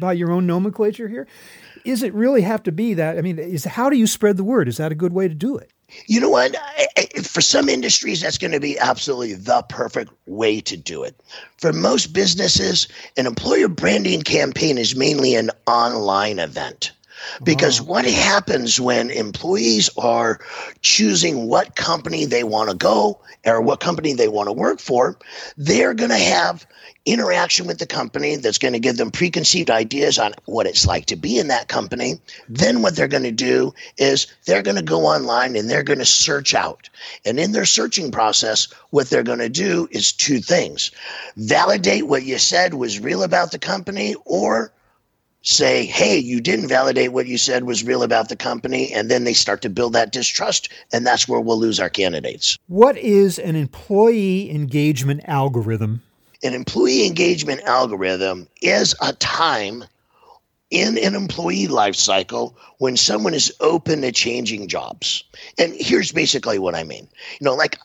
by 0.00 0.12
your 0.12 0.30
own 0.30 0.46
nomenclature 0.46 1.08
here? 1.08 1.26
Is 1.84 2.02
it 2.02 2.12
really 2.14 2.42
have 2.42 2.62
to 2.64 2.72
be 2.72 2.94
that? 2.94 3.16
I 3.16 3.20
mean, 3.20 3.38
is 3.38 3.64
how 3.64 3.88
do 3.88 3.96
you 3.96 4.06
spread 4.06 4.36
the 4.36 4.44
word? 4.44 4.68
Is 4.68 4.76
that 4.78 4.90
a 4.90 4.96
good 4.96 5.12
way 5.12 5.28
to 5.28 5.34
do 5.34 5.56
it? 5.56 5.70
You 6.06 6.20
know 6.20 6.30
what? 6.30 6.56
I, 6.58 6.86
I, 6.96 7.20
for 7.20 7.40
some 7.40 7.68
industries, 7.68 8.20
that's 8.20 8.38
going 8.38 8.52
to 8.52 8.60
be 8.60 8.78
absolutely 8.78 9.34
the 9.34 9.62
perfect 9.68 10.12
way 10.26 10.60
to 10.62 10.76
do 10.76 11.02
it. 11.02 11.20
For 11.58 11.72
most 11.72 12.12
businesses, 12.12 12.88
an 13.16 13.26
employer 13.26 13.68
branding 13.68 14.22
campaign 14.22 14.78
is 14.78 14.96
mainly 14.96 15.34
an 15.34 15.50
online 15.66 16.38
event. 16.38 16.92
Because 17.42 17.80
oh. 17.80 17.84
what 17.84 18.04
happens 18.04 18.80
when 18.80 19.10
employees 19.10 19.90
are 19.98 20.40
choosing 20.82 21.48
what 21.48 21.76
company 21.76 22.24
they 22.24 22.44
want 22.44 22.70
to 22.70 22.76
go 22.76 23.20
or 23.44 23.60
what 23.60 23.80
company 23.80 24.12
they 24.12 24.28
want 24.28 24.48
to 24.48 24.52
work 24.52 24.80
for, 24.80 25.18
they're 25.56 25.94
going 25.94 26.10
to 26.10 26.16
have 26.16 26.66
interaction 27.06 27.68
with 27.68 27.78
the 27.78 27.86
company 27.86 28.34
that's 28.36 28.58
going 28.58 28.72
to 28.72 28.80
give 28.80 28.96
them 28.96 29.12
preconceived 29.12 29.70
ideas 29.70 30.18
on 30.18 30.34
what 30.46 30.66
it's 30.66 30.86
like 30.86 31.06
to 31.06 31.16
be 31.16 31.38
in 31.38 31.46
that 31.48 31.68
company. 31.68 32.20
Then 32.48 32.82
what 32.82 32.96
they're 32.96 33.06
going 33.06 33.22
to 33.22 33.30
do 33.30 33.72
is 33.96 34.26
they're 34.44 34.62
going 34.62 34.76
to 34.76 34.82
go 34.82 35.06
online 35.06 35.54
and 35.54 35.70
they're 35.70 35.84
going 35.84 36.00
to 36.00 36.04
search 36.04 36.52
out. 36.52 36.90
And 37.24 37.38
in 37.38 37.52
their 37.52 37.64
searching 37.64 38.10
process, 38.10 38.66
what 38.90 39.08
they're 39.08 39.22
going 39.22 39.38
to 39.38 39.48
do 39.48 39.88
is 39.92 40.12
two 40.12 40.40
things 40.40 40.90
validate 41.36 42.08
what 42.08 42.24
you 42.24 42.38
said 42.38 42.74
was 42.74 42.98
real 42.98 43.22
about 43.22 43.52
the 43.52 43.58
company 43.58 44.16
or 44.24 44.72
say, 45.46 45.86
hey, 45.86 46.18
you 46.18 46.40
didn't 46.40 46.68
validate 46.68 47.12
what 47.12 47.26
you 47.26 47.38
said 47.38 47.64
was 47.64 47.84
real 47.84 48.02
about 48.02 48.28
the 48.28 48.36
company. 48.36 48.92
And 48.92 49.10
then 49.10 49.24
they 49.24 49.32
start 49.32 49.62
to 49.62 49.70
build 49.70 49.92
that 49.92 50.12
distrust. 50.12 50.68
And 50.92 51.06
that's 51.06 51.28
where 51.28 51.40
we'll 51.40 51.58
lose 51.58 51.78
our 51.78 51.88
candidates. 51.88 52.58
What 52.66 52.98
is 52.98 53.38
an 53.38 53.54
employee 53.54 54.50
engagement 54.50 55.22
algorithm? 55.24 56.02
An 56.42 56.52
employee 56.52 57.06
engagement 57.06 57.62
algorithm 57.62 58.48
is 58.60 58.94
a 59.00 59.12
time 59.14 59.84
in 60.70 60.98
an 60.98 61.14
employee 61.14 61.68
life 61.68 61.94
cycle 61.94 62.56
when 62.78 62.96
someone 62.96 63.34
is 63.34 63.54
open 63.60 64.02
to 64.02 64.10
changing 64.10 64.66
jobs. 64.66 65.22
And 65.58 65.72
here's 65.78 66.10
basically 66.10 66.58
what 66.58 66.74
I 66.74 66.82
mean. 66.82 67.06
You 67.40 67.44
know, 67.44 67.54
like 67.54 67.78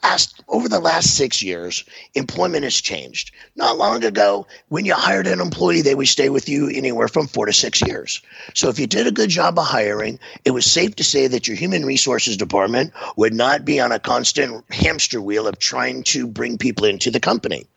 over 0.47 0.67
the 0.67 0.79
last 0.79 1.15
six 1.15 1.43
years, 1.43 1.85
employment 2.15 2.63
has 2.63 2.81
changed. 2.81 3.31
Not 3.55 3.77
long 3.77 4.03
ago, 4.03 4.47
when 4.69 4.85
you 4.85 4.95
hired 4.95 5.27
an 5.27 5.39
employee, 5.39 5.81
they 5.81 5.93
would 5.93 6.07
stay 6.07 6.29
with 6.29 6.49
you 6.49 6.69
anywhere 6.69 7.07
from 7.07 7.27
four 7.27 7.45
to 7.45 7.53
six 7.53 7.81
years. 7.81 8.19
So 8.55 8.69
if 8.69 8.79
you 8.79 8.87
did 8.87 9.05
a 9.05 9.11
good 9.11 9.29
job 9.29 9.59
of 9.59 9.65
hiring, 9.65 10.19
it 10.43 10.51
was 10.51 10.65
safe 10.65 10.95
to 10.95 11.03
say 11.03 11.27
that 11.27 11.47
your 11.47 11.57
human 11.57 11.85
resources 11.85 12.35
department 12.35 12.93
would 13.15 13.33
not 13.33 13.63
be 13.63 13.79
on 13.79 13.91
a 13.91 13.99
constant 13.99 14.65
hamster 14.73 15.21
wheel 15.21 15.47
of 15.47 15.59
trying 15.59 16.01
to 16.05 16.25
bring 16.25 16.57
people 16.57 16.85
into 16.85 17.11
the 17.11 17.19
company. 17.19 17.67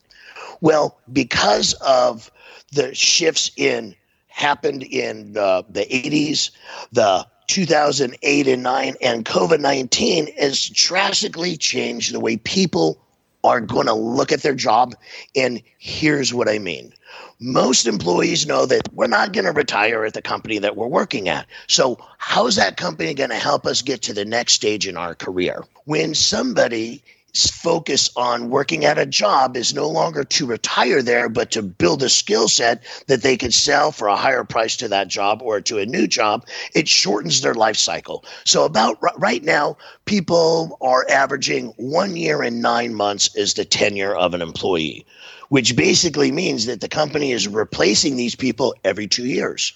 Well, 0.63 0.99
because 1.13 1.75
of 1.75 2.31
the 2.73 2.95
shifts 2.95 3.51
in 3.57 3.95
happened 4.35 4.83
in 4.83 5.33
the, 5.33 5.64
the 5.71 5.83
80s, 5.83 6.50
the 6.91 7.25
2008 7.47 8.49
and 8.49 8.62
9 8.64 8.95
and 9.00 9.25
COVID-19 9.25 10.37
has 10.37 10.69
drastically 10.71 11.57
changed 11.57 12.12
the 12.12 12.19
way 12.19 12.37
people 12.38 13.00
are 13.45 13.61
going 13.61 13.87
to 13.87 13.95
look 13.95 14.33
at 14.33 14.43
their 14.43 14.55
job 14.55 14.95
and 15.37 15.62
here's 15.79 16.35
what 16.35 16.49
I 16.49 16.59
mean. 16.59 16.93
Most 17.38 17.87
employees 17.87 18.45
know 18.47 18.67
that 18.67 18.93
we're 18.93 19.07
not 19.07 19.33
going 19.33 19.45
to 19.45 19.53
retire 19.53 20.05
at 20.05 20.14
the 20.14 20.23
company 20.23 20.59
that 20.59 20.76
we're 20.76 20.88
working 20.88 21.29
at. 21.29 21.47
So, 21.69 21.99
how's 22.19 22.57
that 22.57 22.76
company 22.76 23.14
going 23.14 23.31
to 23.31 23.37
help 23.37 23.67
us 23.67 23.83
get 23.83 24.03
to 24.03 24.14
the 24.14 24.25
next 24.25 24.55
stage 24.55 24.88
in 24.88 24.97
our 24.97 25.14
career? 25.14 25.62
When 25.85 26.14
somebody 26.14 27.05
focus 27.35 28.11
on 28.17 28.50
working 28.50 28.85
at 28.85 28.99
a 28.99 29.07
job 29.07 29.57
is 29.57 29.75
no 29.75 29.88
longer 29.88 30.23
to 30.25 30.47
retire 30.47 31.03
there, 31.03 31.29
but 31.29 31.50
to 31.50 31.62
build 31.62 32.03
a 32.03 32.09
skill 32.09 32.49
set 32.49 32.83
that 33.09 33.23
they 33.23 33.37
could 33.37 33.53
sell 33.53 33.91
for 33.91 34.09
a 34.09 34.17
higher 34.17 34.45
price 34.45 34.76
to 34.76 34.88
that 34.88 35.09
job 35.09 35.43
or 35.43 35.61
to 35.61 35.79
a 35.79 35.87
new 35.87 36.07
job. 36.07 36.47
It 36.75 36.88
shortens 36.88 37.41
their 37.41 37.55
life 37.55 37.76
cycle. 37.76 38.25
So, 38.45 38.64
about 38.64 38.99
right 39.19 39.43
now, 39.43 39.76
people 40.05 40.79
are 40.81 41.07
averaging 41.11 41.73
one 41.76 42.17
year 42.17 42.43
and 42.43 42.62
nine 42.62 42.95
months 42.95 43.35
is 43.35 43.55
the 43.55 43.64
tenure 43.64 44.14
of 44.14 44.35
an 44.35 44.43
employee, 44.43 45.05
which 45.49 45.76
basically 45.76 46.31
means 46.31 46.67
that 46.67 46.81
the 46.81 46.88
company 46.88 47.33
is 47.33 47.49
replacing 47.49 48.17
these 48.17 48.37
people 48.37 48.75
every 48.85 49.07
two 49.07 49.26
years. 49.26 49.73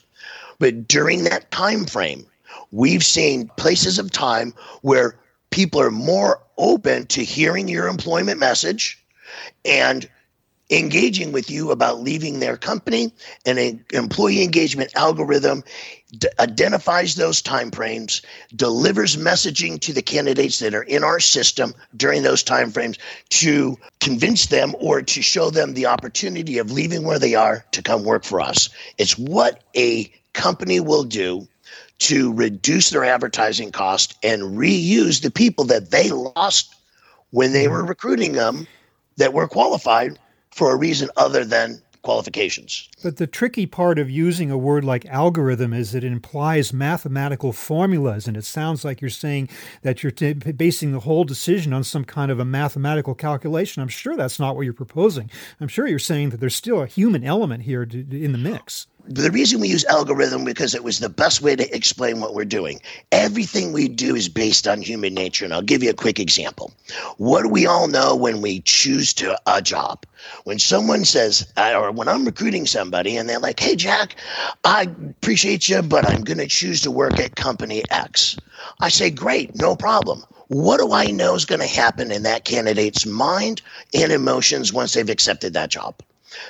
But 0.58 0.88
during 0.88 1.24
that 1.24 1.50
time 1.50 1.86
frame, 1.86 2.26
we've 2.70 3.04
seen 3.04 3.50
places 3.56 3.98
of 3.98 4.10
time 4.10 4.54
where 4.82 5.16
people 5.50 5.80
are 5.80 5.90
more 5.90 6.40
open 6.58 7.06
to 7.06 7.24
hearing 7.24 7.68
your 7.68 7.88
employment 7.88 8.38
message 8.38 9.02
and 9.64 10.08
engaging 10.70 11.32
with 11.32 11.50
you 11.50 11.70
about 11.70 12.00
leaving 12.00 12.40
their 12.40 12.56
company 12.56 13.12
and 13.46 13.58
an 13.58 13.84
employee 13.92 14.42
engagement 14.42 14.94
algorithm 14.94 15.64
d- 16.18 16.28
identifies 16.38 17.14
those 17.14 17.40
timeframes 17.40 18.22
delivers 18.54 19.16
messaging 19.16 19.80
to 19.80 19.92
the 19.92 20.02
candidates 20.02 20.58
that 20.58 20.74
are 20.74 20.82
in 20.82 21.04
our 21.04 21.20
system 21.20 21.72
during 21.96 22.22
those 22.22 22.44
timeframes 22.44 22.98
to 23.30 23.78
convince 24.00 24.46
them 24.46 24.74
or 24.78 25.00
to 25.00 25.22
show 25.22 25.50
them 25.50 25.72
the 25.72 25.86
opportunity 25.86 26.58
of 26.58 26.70
leaving 26.70 27.02
where 27.02 27.18
they 27.18 27.34
are 27.34 27.64
to 27.70 27.82
come 27.82 28.04
work 28.04 28.24
for 28.24 28.40
us. 28.40 28.68
It's 28.98 29.16
what 29.16 29.62
a 29.74 30.12
company 30.34 30.80
will 30.80 31.04
do 31.04 31.48
to 31.98 32.32
reduce 32.32 32.90
their 32.90 33.04
advertising 33.04 33.72
cost 33.72 34.16
and 34.22 34.42
reuse 34.56 35.22
the 35.22 35.30
people 35.30 35.64
that 35.64 35.90
they 35.90 36.10
lost 36.10 36.74
when 37.30 37.52
they 37.52 37.64
mm-hmm. 37.64 37.72
were 37.72 37.84
recruiting 37.84 38.32
them 38.32 38.66
that 39.16 39.32
were 39.32 39.48
qualified 39.48 40.18
for 40.50 40.72
a 40.72 40.76
reason 40.76 41.08
other 41.16 41.44
than 41.44 41.80
qualifications. 42.02 42.88
But 43.02 43.16
the 43.16 43.26
tricky 43.26 43.66
part 43.66 43.98
of 43.98 44.08
using 44.08 44.50
a 44.50 44.56
word 44.56 44.84
like 44.84 45.04
algorithm 45.06 45.72
is 45.72 45.94
it 45.94 46.04
implies 46.04 46.72
mathematical 46.72 47.52
formulas, 47.52 48.26
and 48.26 48.36
it 48.36 48.44
sounds 48.44 48.84
like 48.84 49.00
you're 49.00 49.10
saying 49.10 49.48
that 49.82 50.02
you're 50.02 50.12
t- 50.12 50.32
basing 50.32 50.92
the 50.92 51.00
whole 51.00 51.24
decision 51.24 51.72
on 51.72 51.84
some 51.84 52.04
kind 52.04 52.30
of 52.30 52.38
a 52.38 52.44
mathematical 52.44 53.14
calculation. 53.14 53.82
I'm 53.82 53.88
sure 53.88 54.16
that's 54.16 54.38
not 54.38 54.56
what 54.56 54.62
you're 54.62 54.72
proposing. 54.72 55.30
I'm 55.60 55.68
sure 55.68 55.86
you're 55.86 55.98
saying 55.98 56.30
that 56.30 56.40
there's 56.40 56.56
still 56.56 56.80
a 56.80 56.86
human 56.86 57.24
element 57.24 57.64
here 57.64 57.84
to, 57.84 57.98
in 57.98 58.32
the 58.32 58.38
mix 58.38 58.86
the 59.08 59.30
reason 59.30 59.60
we 59.60 59.68
use 59.68 59.84
algorithm 59.86 60.44
because 60.44 60.74
it 60.74 60.84
was 60.84 60.98
the 60.98 61.08
best 61.08 61.40
way 61.40 61.56
to 61.56 61.74
explain 61.74 62.20
what 62.20 62.34
we're 62.34 62.44
doing. 62.44 62.80
Everything 63.10 63.72
we 63.72 63.88
do 63.88 64.14
is 64.14 64.28
based 64.28 64.68
on 64.68 64.82
human 64.82 65.14
nature, 65.14 65.44
and 65.46 65.54
I'll 65.54 65.62
give 65.62 65.82
you 65.82 65.90
a 65.90 65.94
quick 65.94 66.20
example. 66.20 66.72
What 67.16 67.42
do 67.42 67.48
we 67.48 67.66
all 67.66 67.88
know 67.88 68.14
when 68.14 68.42
we 68.42 68.60
choose 68.60 69.14
to 69.14 69.38
a 69.46 69.62
job? 69.62 70.04
When 70.44 70.58
someone 70.58 71.04
says, 71.06 71.50
or 71.56 71.90
when 71.90 72.08
I'm 72.08 72.26
recruiting 72.26 72.66
somebody, 72.66 73.16
and 73.16 73.28
they're 73.28 73.38
like, 73.38 73.60
"Hey, 73.60 73.76
Jack, 73.76 74.16
I 74.64 74.82
appreciate 74.82 75.68
you, 75.68 75.80
but 75.80 76.08
I'm 76.08 76.22
going 76.22 76.38
to 76.38 76.46
choose 76.46 76.82
to 76.82 76.90
work 76.90 77.18
at 77.18 77.36
company 77.36 77.82
X," 77.90 78.36
I 78.80 78.90
say, 78.90 79.10
"Great, 79.10 79.56
no 79.56 79.74
problem." 79.74 80.24
What 80.48 80.80
do 80.80 80.92
I 80.92 81.06
know 81.06 81.34
is 81.34 81.44
going 81.44 81.60
to 81.60 81.66
happen 81.66 82.10
in 82.10 82.22
that 82.24 82.44
candidate's 82.44 83.04
mind 83.04 83.62
and 83.94 84.12
emotions 84.12 84.72
once 84.72 84.94
they've 84.94 85.08
accepted 85.08 85.52
that 85.54 85.70
job? 85.70 86.02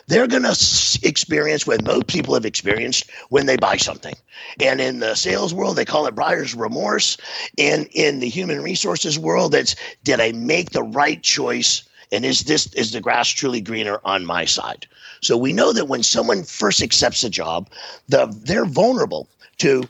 They're 0.07 0.27
going 0.27 0.43
to 0.43 0.99
experience 1.03 1.67
what 1.67 1.85
most 1.85 2.07
people 2.07 2.35
have 2.35 2.45
experienced 2.45 3.11
when 3.29 3.47
they 3.47 3.57
buy 3.57 3.77
something. 3.77 4.15
And 4.61 4.81
in 4.81 5.01
the 5.01 5.15
sales 5.15 5.55
world, 5.55 5.77
they 5.77 5.85
call 5.85 6.07
it 6.07 6.15
buyer's 6.15 6.55
remorse. 6.55 7.17
And 7.57 7.89
in 7.93 8.21
the 8.21 8.29
human 8.29 8.63
resources 8.63 9.19
world, 9.19 9.55
it's 9.55 9.77
did 10.05 10.21
I 10.21 10.33
make 10.33 10.71
the 10.71 10.83
right 10.83 11.23
choice? 11.23 11.83
And 12.11 12.25
is 12.25 12.45
this 12.45 12.73
is 12.75 12.93
the 12.93 13.01
grass 13.01 13.29
truly 13.29 13.61
greener 13.61 14.01
on 14.05 14.25
my 14.25 14.45
side? 14.45 14.87
So 15.21 15.37
we 15.37 15.53
know 15.53 15.73
that 15.73 15.89
when 15.89 16.03
someone 16.03 16.45
first 16.45 16.83
accepts 16.83 17.25
a 17.25 17.31
job, 17.31 17.69
the, 18.09 18.27
they're 18.45 18.65
vulnerable 18.65 19.29
to 19.59 19.85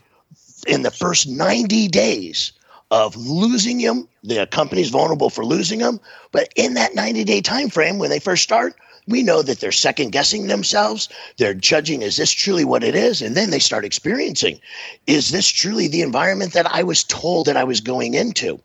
in 0.66 0.83
the 0.83 0.90
first 0.90 1.29
90 1.29 1.88
days 1.88 2.53
of 2.90 3.16
losing 3.16 3.79
them. 3.79 4.09
The 4.24 4.46
company's 4.46 4.90
vulnerable 4.90 5.31
for 5.31 5.44
losing 5.44 5.81
them. 5.81 6.01
But 6.33 6.53
in 6.57 6.74
that 6.74 6.94
90 6.94 7.24
day 7.24 7.40
time 7.40 7.68
frame, 7.68 7.98
when 7.98 8.11
they 8.11 8.18
first 8.18 8.42
start, 8.42 8.74
we 9.09 9.23
know 9.23 9.42
that 9.42 9.61
they're 9.61 9.73
second 9.73 10.12
guessing 10.12 10.47
themselves. 10.47 11.09
They're 11.38 11.55
judging, 11.55 12.03
is 12.03 12.16
this 12.16 12.31
truly 12.31 12.64
what 12.64 12.85
it 12.85 12.94
is? 12.94 13.23
And 13.23 13.35
then 13.35 13.51
they 13.51 13.59
start 13.59 13.85
experiencing, 13.85 14.61
is 15.07 15.31
this 15.31 15.49
truly 15.49 15.88
the 15.88 16.03
environment 16.03 16.53
that 16.53 16.66
I 16.66 16.83
was 16.83 17.05
told 17.05 17.47
that 17.47 17.57
I 17.57 17.64
was 17.64 17.81
going 17.81 18.14
into? 18.14 18.61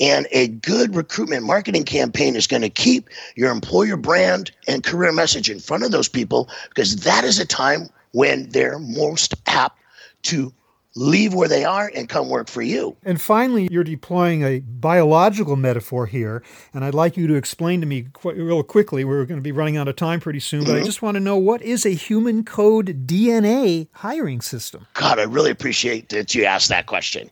And 0.00 0.26
a 0.32 0.48
good 0.48 0.96
recruitment 0.96 1.44
marketing 1.44 1.84
campaign 1.84 2.34
is 2.34 2.46
going 2.46 2.62
to 2.62 2.70
keep 2.70 3.08
your 3.36 3.52
employer 3.52 3.96
brand 3.96 4.50
and 4.66 4.82
career 4.82 5.12
message 5.12 5.50
in 5.50 5.60
front 5.60 5.84
of 5.84 5.92
those 5.92 6.08
people 6.08 6.48
because 6.70 6.96
that 7.04 7.24
is 7.24 7.38
a 7.38 7.46
time 7.46 7.88
when 8.12 8.48
they're 8.48 8.78
most 8.78 9.34
apt 9.46 9.78
to 10.22 10.52
leave 10.94 11.34
where 11.34 11.48
they 11.48 11.64
are 11.64 11.90
and 11.94 12.08
come 12.08 12.28
work 12.28 12.48
for 12.48 12.62
you. 12.62 12.96
And 13.04 13.20
finally, 13.20 13.68
you're 13.70 13.84
deploying 13.84 14.42
a 14.42 14.60
biological 14.60 15.56
metaphor 15.56 16.06
here, 16.06 16.42
and 16.74 16.84
I'd 16.84 16.94
like 16.94 17.16
you 17.16 17.26
to 17.26 17.34
explain 17.34 17.80
to 17.80 17.86
me 17.86 18.06
qu- 18.12 18.32
real 18.32 18.62
quickly. 18.62 19.04
We're 19.04 19.24
going 19.24 19.38
to 19.38 19.42
be 19.42 19.52
running 19.52 19.76
out 19.76 19.88
of 19.88 19.96
time 19.96 20.20
pretty 20.20 20.40
soon, 20.40 20.64
but 20.64 20.72
mm-hmm. 20.72 20.82
I 20.82 20.84
just 20.84 21.02
want 21.02 21.14
to 21.16 21.20
know 21.20 21.36
what 21.36 21.62
is 21.62 21.86
a 21.86 21.94
human 21.94 22.44
code 22.44 23.06
DNA 23.06 23.88
hiring 23.92 24.40
system? 24.40 24.86
God, 24.94 25.18
I 25.18 25.24
really 25.24 25.50
appreciate 25.50 26.10
that 26.10 26.34
you 26.34 26.44
asked 26.44 26.68
that 26.68 26.86
question. 26.86 27.30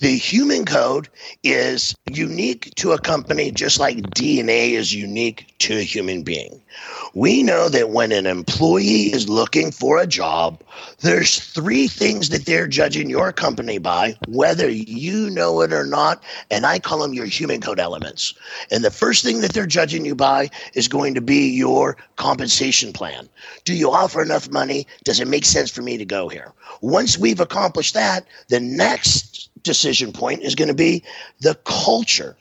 The 0.00 0.16
human 0.16 0.64
code 0.64 1.08
is 1.42 1.94
unique 2.10 2.74
to 2.76 2.92
a 2.92 2.98
company 2.98 3.50
just 3.50 3.78
like 3.78 3.98
DNA 3.98 4.72
is 4.72 4.94
unique 4.94 5.54
to 5.58 5.78
a 5.78 5.82
human 5.82 6.22
being. 6.22 6.61
We 7.14 7.42
know 7.42 7.68
that 7.68 7.90
when 7.90 8.12
an 8.12 8.26
employee 8.26 9.12
is 9.12 9.28
looking 9.28 9.70
for 9.70 9.98
a 9.98 10.06
job, 10.06 10.62
there's 11.00 11.38
three 11.38 11.86
things 11.86 12.30
that 12.30 12.46
they're 12.46 12.66
judging 12.66 13.10
your 13.10 13.32
company 13.32 13.78
by, 13.78 14.16
whether 14.28 14.68
you 14.70 15.28
know 15.30 15.60
it 15.60 15.72
or 15.72 15.84
not. 15.84 16.22
And 16.50 16.64
I 16.64 16.78
call 16.78 17.00
them 17.00 17.12
your 17.12 17.26
human 17.26 17.60
code 17.60 17.78
elements. 17.78 18.34
And 18.70 18.84
the 18.84 18.90
first 18.90 19.24
thing 19.24 19.40
that 19.40 19.52
they're 19.52 19.66
judging 19.66 20.04
you 20.04 20.14
by 20.14 20.50
is 20.74 20.88
going 20.88 21.14
to 21.14 21.20
be 21.20 21.50
your 21.50 21.96
compensation 22.16 22.92
plan. 22.92 23.28
Do 23.64 23.74
you 23.74 23.90
offer 23.90 24.22
enough 24.22 24.50
money? 24.50 24.86
Does 25.04 25.20
it 25.20 25.28
make 25.28 25.44
sense 25.44 25.70
for 25.70 25.82
me 25.82 25.98
to 25.98 26.04
go 26.04 26.28
here? 26.28 26.52
Once 26.80 27.18
we've 27.18 27.40
accomplished 27.40 27.94
that, 27.94 28.26
the 28.48 28.60
next 28.60 29.50
decision 29.62 30.12
point 30.12 30.42
is 30.42 30.54
going 30.54 30.68
to 30.68 30.74
be 30.74 31.04
the 31.40 31.54
culture 31.64 32.36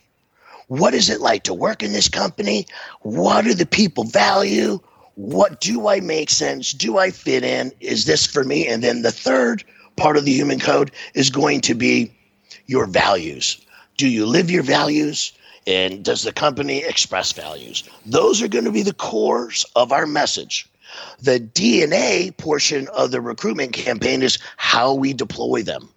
what 0.72 0.94
is 0.94 1.10
it 1.10 1.20
like 1.20 1.44
to 1.44 1.54
work 1.54 1.84
in 1.84 1.92
this 1.92 2.08
company? 2.08 2.66
What 3.02 3.44
do 3.44 3.54
the 3.54 3.66
people 3.66 4.06
value? 4.06 4.80
What 5.16 5.60
do 5.60 5.90
I 5.90 6.00
make 6.00 6.30
sense? 6.30 6.72
Do 6.72 6.98
I 6.98 7.12
fit 7.12 7.44
in? 7.44 7.74
Is 7.82 8.06
this 8.06 8.26
for 8.26 8.46
me? 8.46 8.66
And 8.68 8.82
then 8.82 9.02
the 9.02 9.12
third 9.12 9.66
part 9.98 10.16
of 10.16 10.24
the 10.24 10.32
human 10.32 10.62
code 10.62 10.92
is 11.14 11.30
going 11.30 11.60
to 11.62 11.76
be 11.76 12.10
your 12.68 12.86
values. 12.86 13.60
Do 13.98 14.08
you 14.08 14.26
live 14.26 14.50
your 14.50 14.64
values? 14.64 15.34
And 15.68 16.06
does 16.06 16.24
the 16.24 16.32
company 16.32 16.86
express 16.86 17.34
values? 17.34 17.84
Those 18.06 18.42
are 18.42 18.48
going 18.48 18.64
to 18.64 18.72
be 18.72 18.82
the 18.82 18.94
cores 18.94 19.66
of 19.76 19.92
our 19.92 20.08
message. 20.08 20.70
The 21.20 21.42
DNA 21.42 22.38
portion 22.38 22.88
of 22.96 23.12
the 23.12 23.20
recruitment 23.20 23.74
campaign 23.74 24.24
is 24.24 24.40
how 24.56 24.94
we 24.94 25.12
deploy 25.12 25.64
them. 25.64 25.90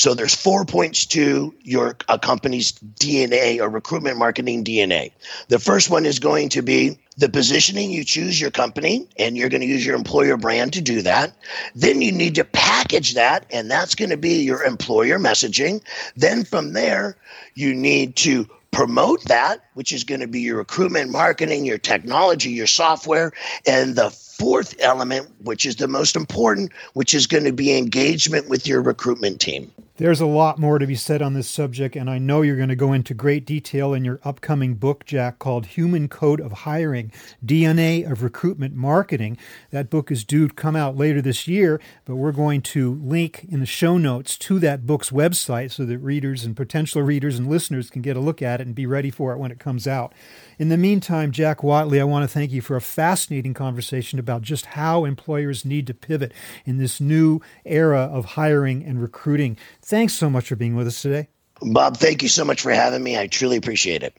So 0.00 0.14
there's 0.14 0.34
four 0.34 0.64
points 0.64 1.04
to 1.08 1.54
your 1.60 1.94
a 2.08 2.18
company's 2.18 2.72
DNA 2.72 3.60
or 3.60 3.68
recruitment 3.68 4.16
marketing 4.16 4.64
DNA. 4.64 5.12
The 5.48 5.58
first 5.58 5.90
one 5.90 6.06
is 6.06 6.18
going 6.18 6.48
to 6.48 6.62
be 6.62 6.98
the 7.18 7.28
positioning 7.28 7.90
you 7.90 8.02
choose 8.02 8.40
your 8.40 8.50
company 8.50 9.06
and 9.18 9.36
you're 9.36 9.50
going 9.50 9.60
to 9.60 9.66
use 9.66 9.84
your 9.84 9.96
employer 9.96 10.38
brand 10.38 10.72
to 10.72 10.80
do 10.80 11.02
that. 11.02 11.34
Then 11.74 12.00
you 12.00 12.12
need 12.12 12.36
to 12.36 12.44
package 12.44 13.12
that 13.12 13.44
and 13.50 13.70
that's 13.70 13.94
going 13.94 14.08
to 14.08 14.16
be 14.16 14.42
your 14.42 14.64
employer 14.64 15.18
messaging. 15.18 15.82
Then 16.16 16.44
from 16.44 16.72
there, 16.72 17.18
you 17.54 17.74
need 17.74 18.16
to 18.16 18.48
promote 18.70 19.22
that, 19.24 19.66
which 19.74 19.92
is 19.92 20.04
going 20.04 20.22
to 20.22 20.26
be 20.26 20.40
your 20.40 20.56
recruitment 20.56 21.10
marketing, 21.10 21.66
your 21.66 21.76
technology, 21.76 22.52
your 22.52 22.66
software. 22.66 23.32
And 23.66 23.96
the 23.96 24.08
fourth 24.40 24.74
element, 24.80 25.30
which 25.42 25.66
is 25.66 25.76
the 25.76 25.86
most 25.86 26.16
important, 26.16 26.72
which 26.94 27.12
is 27.12 27.26
going 27.26 27.44
to 27.44 27.52
be 27.52 27.76
engagement 27.76 28.48
with 28.48 28.66
your 28.66 28.80
recruitment 28.80 29.38
team. 29.38 29.70
There's 30.00 30.22
a 30.22 30.26
lot 30.26 30.58
more 30.58 30.78
to 30.78 30.86
be 30.86 30.94
said 30.94 31.20
on 31.20 31.34
this 31.34 31.46
subject, 31.46 31.94
and 31.94 32.08
I 32.08 32.16
know 32.16 32.40
you're 32.40 32.56
going 32.56 32.70
to 32.70 32.74
go 32.74 32.94
into 32.94 33.12
great 33.12 33.44
detail 33.44 33.92
in 33.92 34.02
your 34.02 34.18
upcoming 34.24 34.76
book, 34.76 35.04
Jack, 35.04 35.38
called 35.38 35.66
Human 35.66 36.08
Code 36.08 36.40
of 36.40 36.52
Hiring 36.52 37.12
DNA 37.44 38.10
of 38.10 38.22
Recruitment 38.22 38.74
Marketing. 38.74 39.36
That 39.72 39.90
book 39.90 40.10
is 40.10 40.24
due 40.24 40.48
to 40.48 40.54
come 40.54 40.74
out 40.74 40.96
later 40.96 41.20
this 41.20 41.46
year, 41.46 41.82
but 42.06 42.16
we're 42.16 42.32
going 42.32 42.62
to 42.62 42.94
link 43.04 43.44
in 43.50 43.60
the 43.60 43.66
show 43.66 43.98
notes 43.98 44.38
to 44.38 44.58
that 44.60 44.86
book's 44.86 45.10
website 45.10 45.70
so 45.70 45.84
that 45.84 45.98
readers 45.98 46.46
and 46.46 46.56
potential 46.56 47.02
readers 47.02 47.38
and 47.38 47.50
listeners 47.50 47.90
can 47.90 48.00
get 48.00 48.16
a 48.16 48.20
look 48.20 48.40
at 48.40 48.62
it 48.62 48.66
and 48.66 48.74
be 48.74 48.86
ready 48.86 49.10
for 49.10 49.34
it 49.34 49.38
when 49.38 49.50
it 49.50 49.58
comes 49.58 49.86
out. 49.86 50.14
In 50.58 50.70
the 50.70 50.78
meantime, 50.78 51.30
Jack 51.30 51.58
Whatley, 51.58 52.00
I 52.00 52.04
want 52.04 52.22
to 52.22 52.28
thank 52.28 52.52
you 52.52 52.62
for 52.62 52.76
a 52.76 52.82
fascinating 52.82 53.52
conversation 53.52 54.18
about 54.18 54.29
just 54.38 54.66
how 54.66 55.04
employers 55.04 55.64
need 55.64 55.86
to 55.88 55.94
pivot 55.94 56.32
in 56.64 56.78
this 56.78 57.00
new 57.00 57.40
era 57.64 58.00
of 58.00 58.24
hiring 58.24 58.84
and 58.84 59.02
recruiting. 59.02 59.56
Thanks 59.82 60.12
so 60.12 60.30
much 60.30 60.48
for 60.48 60.56
being 60.56 60.76
with 60.76 60.86
us 60.86 61.02
today. 61.02 61.28
Bob, 61.62 61.96
thank 61.96 62.22
you 62.22 62.28
so 62.28 62.44
much 62.44 62.62
for 62.62 62.70
having 62.70 63.02
me. 63.02 63.18
I 63.18 63.26
truly 63.26 63.56
appreciate 63.56 64.02
it. 64.02 64.16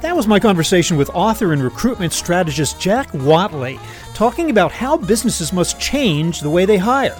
That 0.00 0.14
was 0.16 0.28
my 0.28 0.40
conversation 0.40 0.96
with 0.96 1.10
author 1.10 1.52
and 1.52 1.62
recruitment 1.62 2.12
strategist 2.12 2.80
Jack 2.80 3.10
Whatley, 3.10 3.80
talking 4.14 4.48
about 4.48 4.72
how 4.72 4.96
businesses 4.96 5.52
must 5.52 5.80
change 5.80 6.40
the 6.40 6.50
way 6.50 6.64
they 6.64 6.78
hire. 6.78 7.16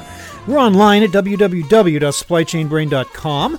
We're 0.47 0.59
online 0.59 1.03
at 1.03 1.11
www.supplychainbrain.com, 1.11 3.59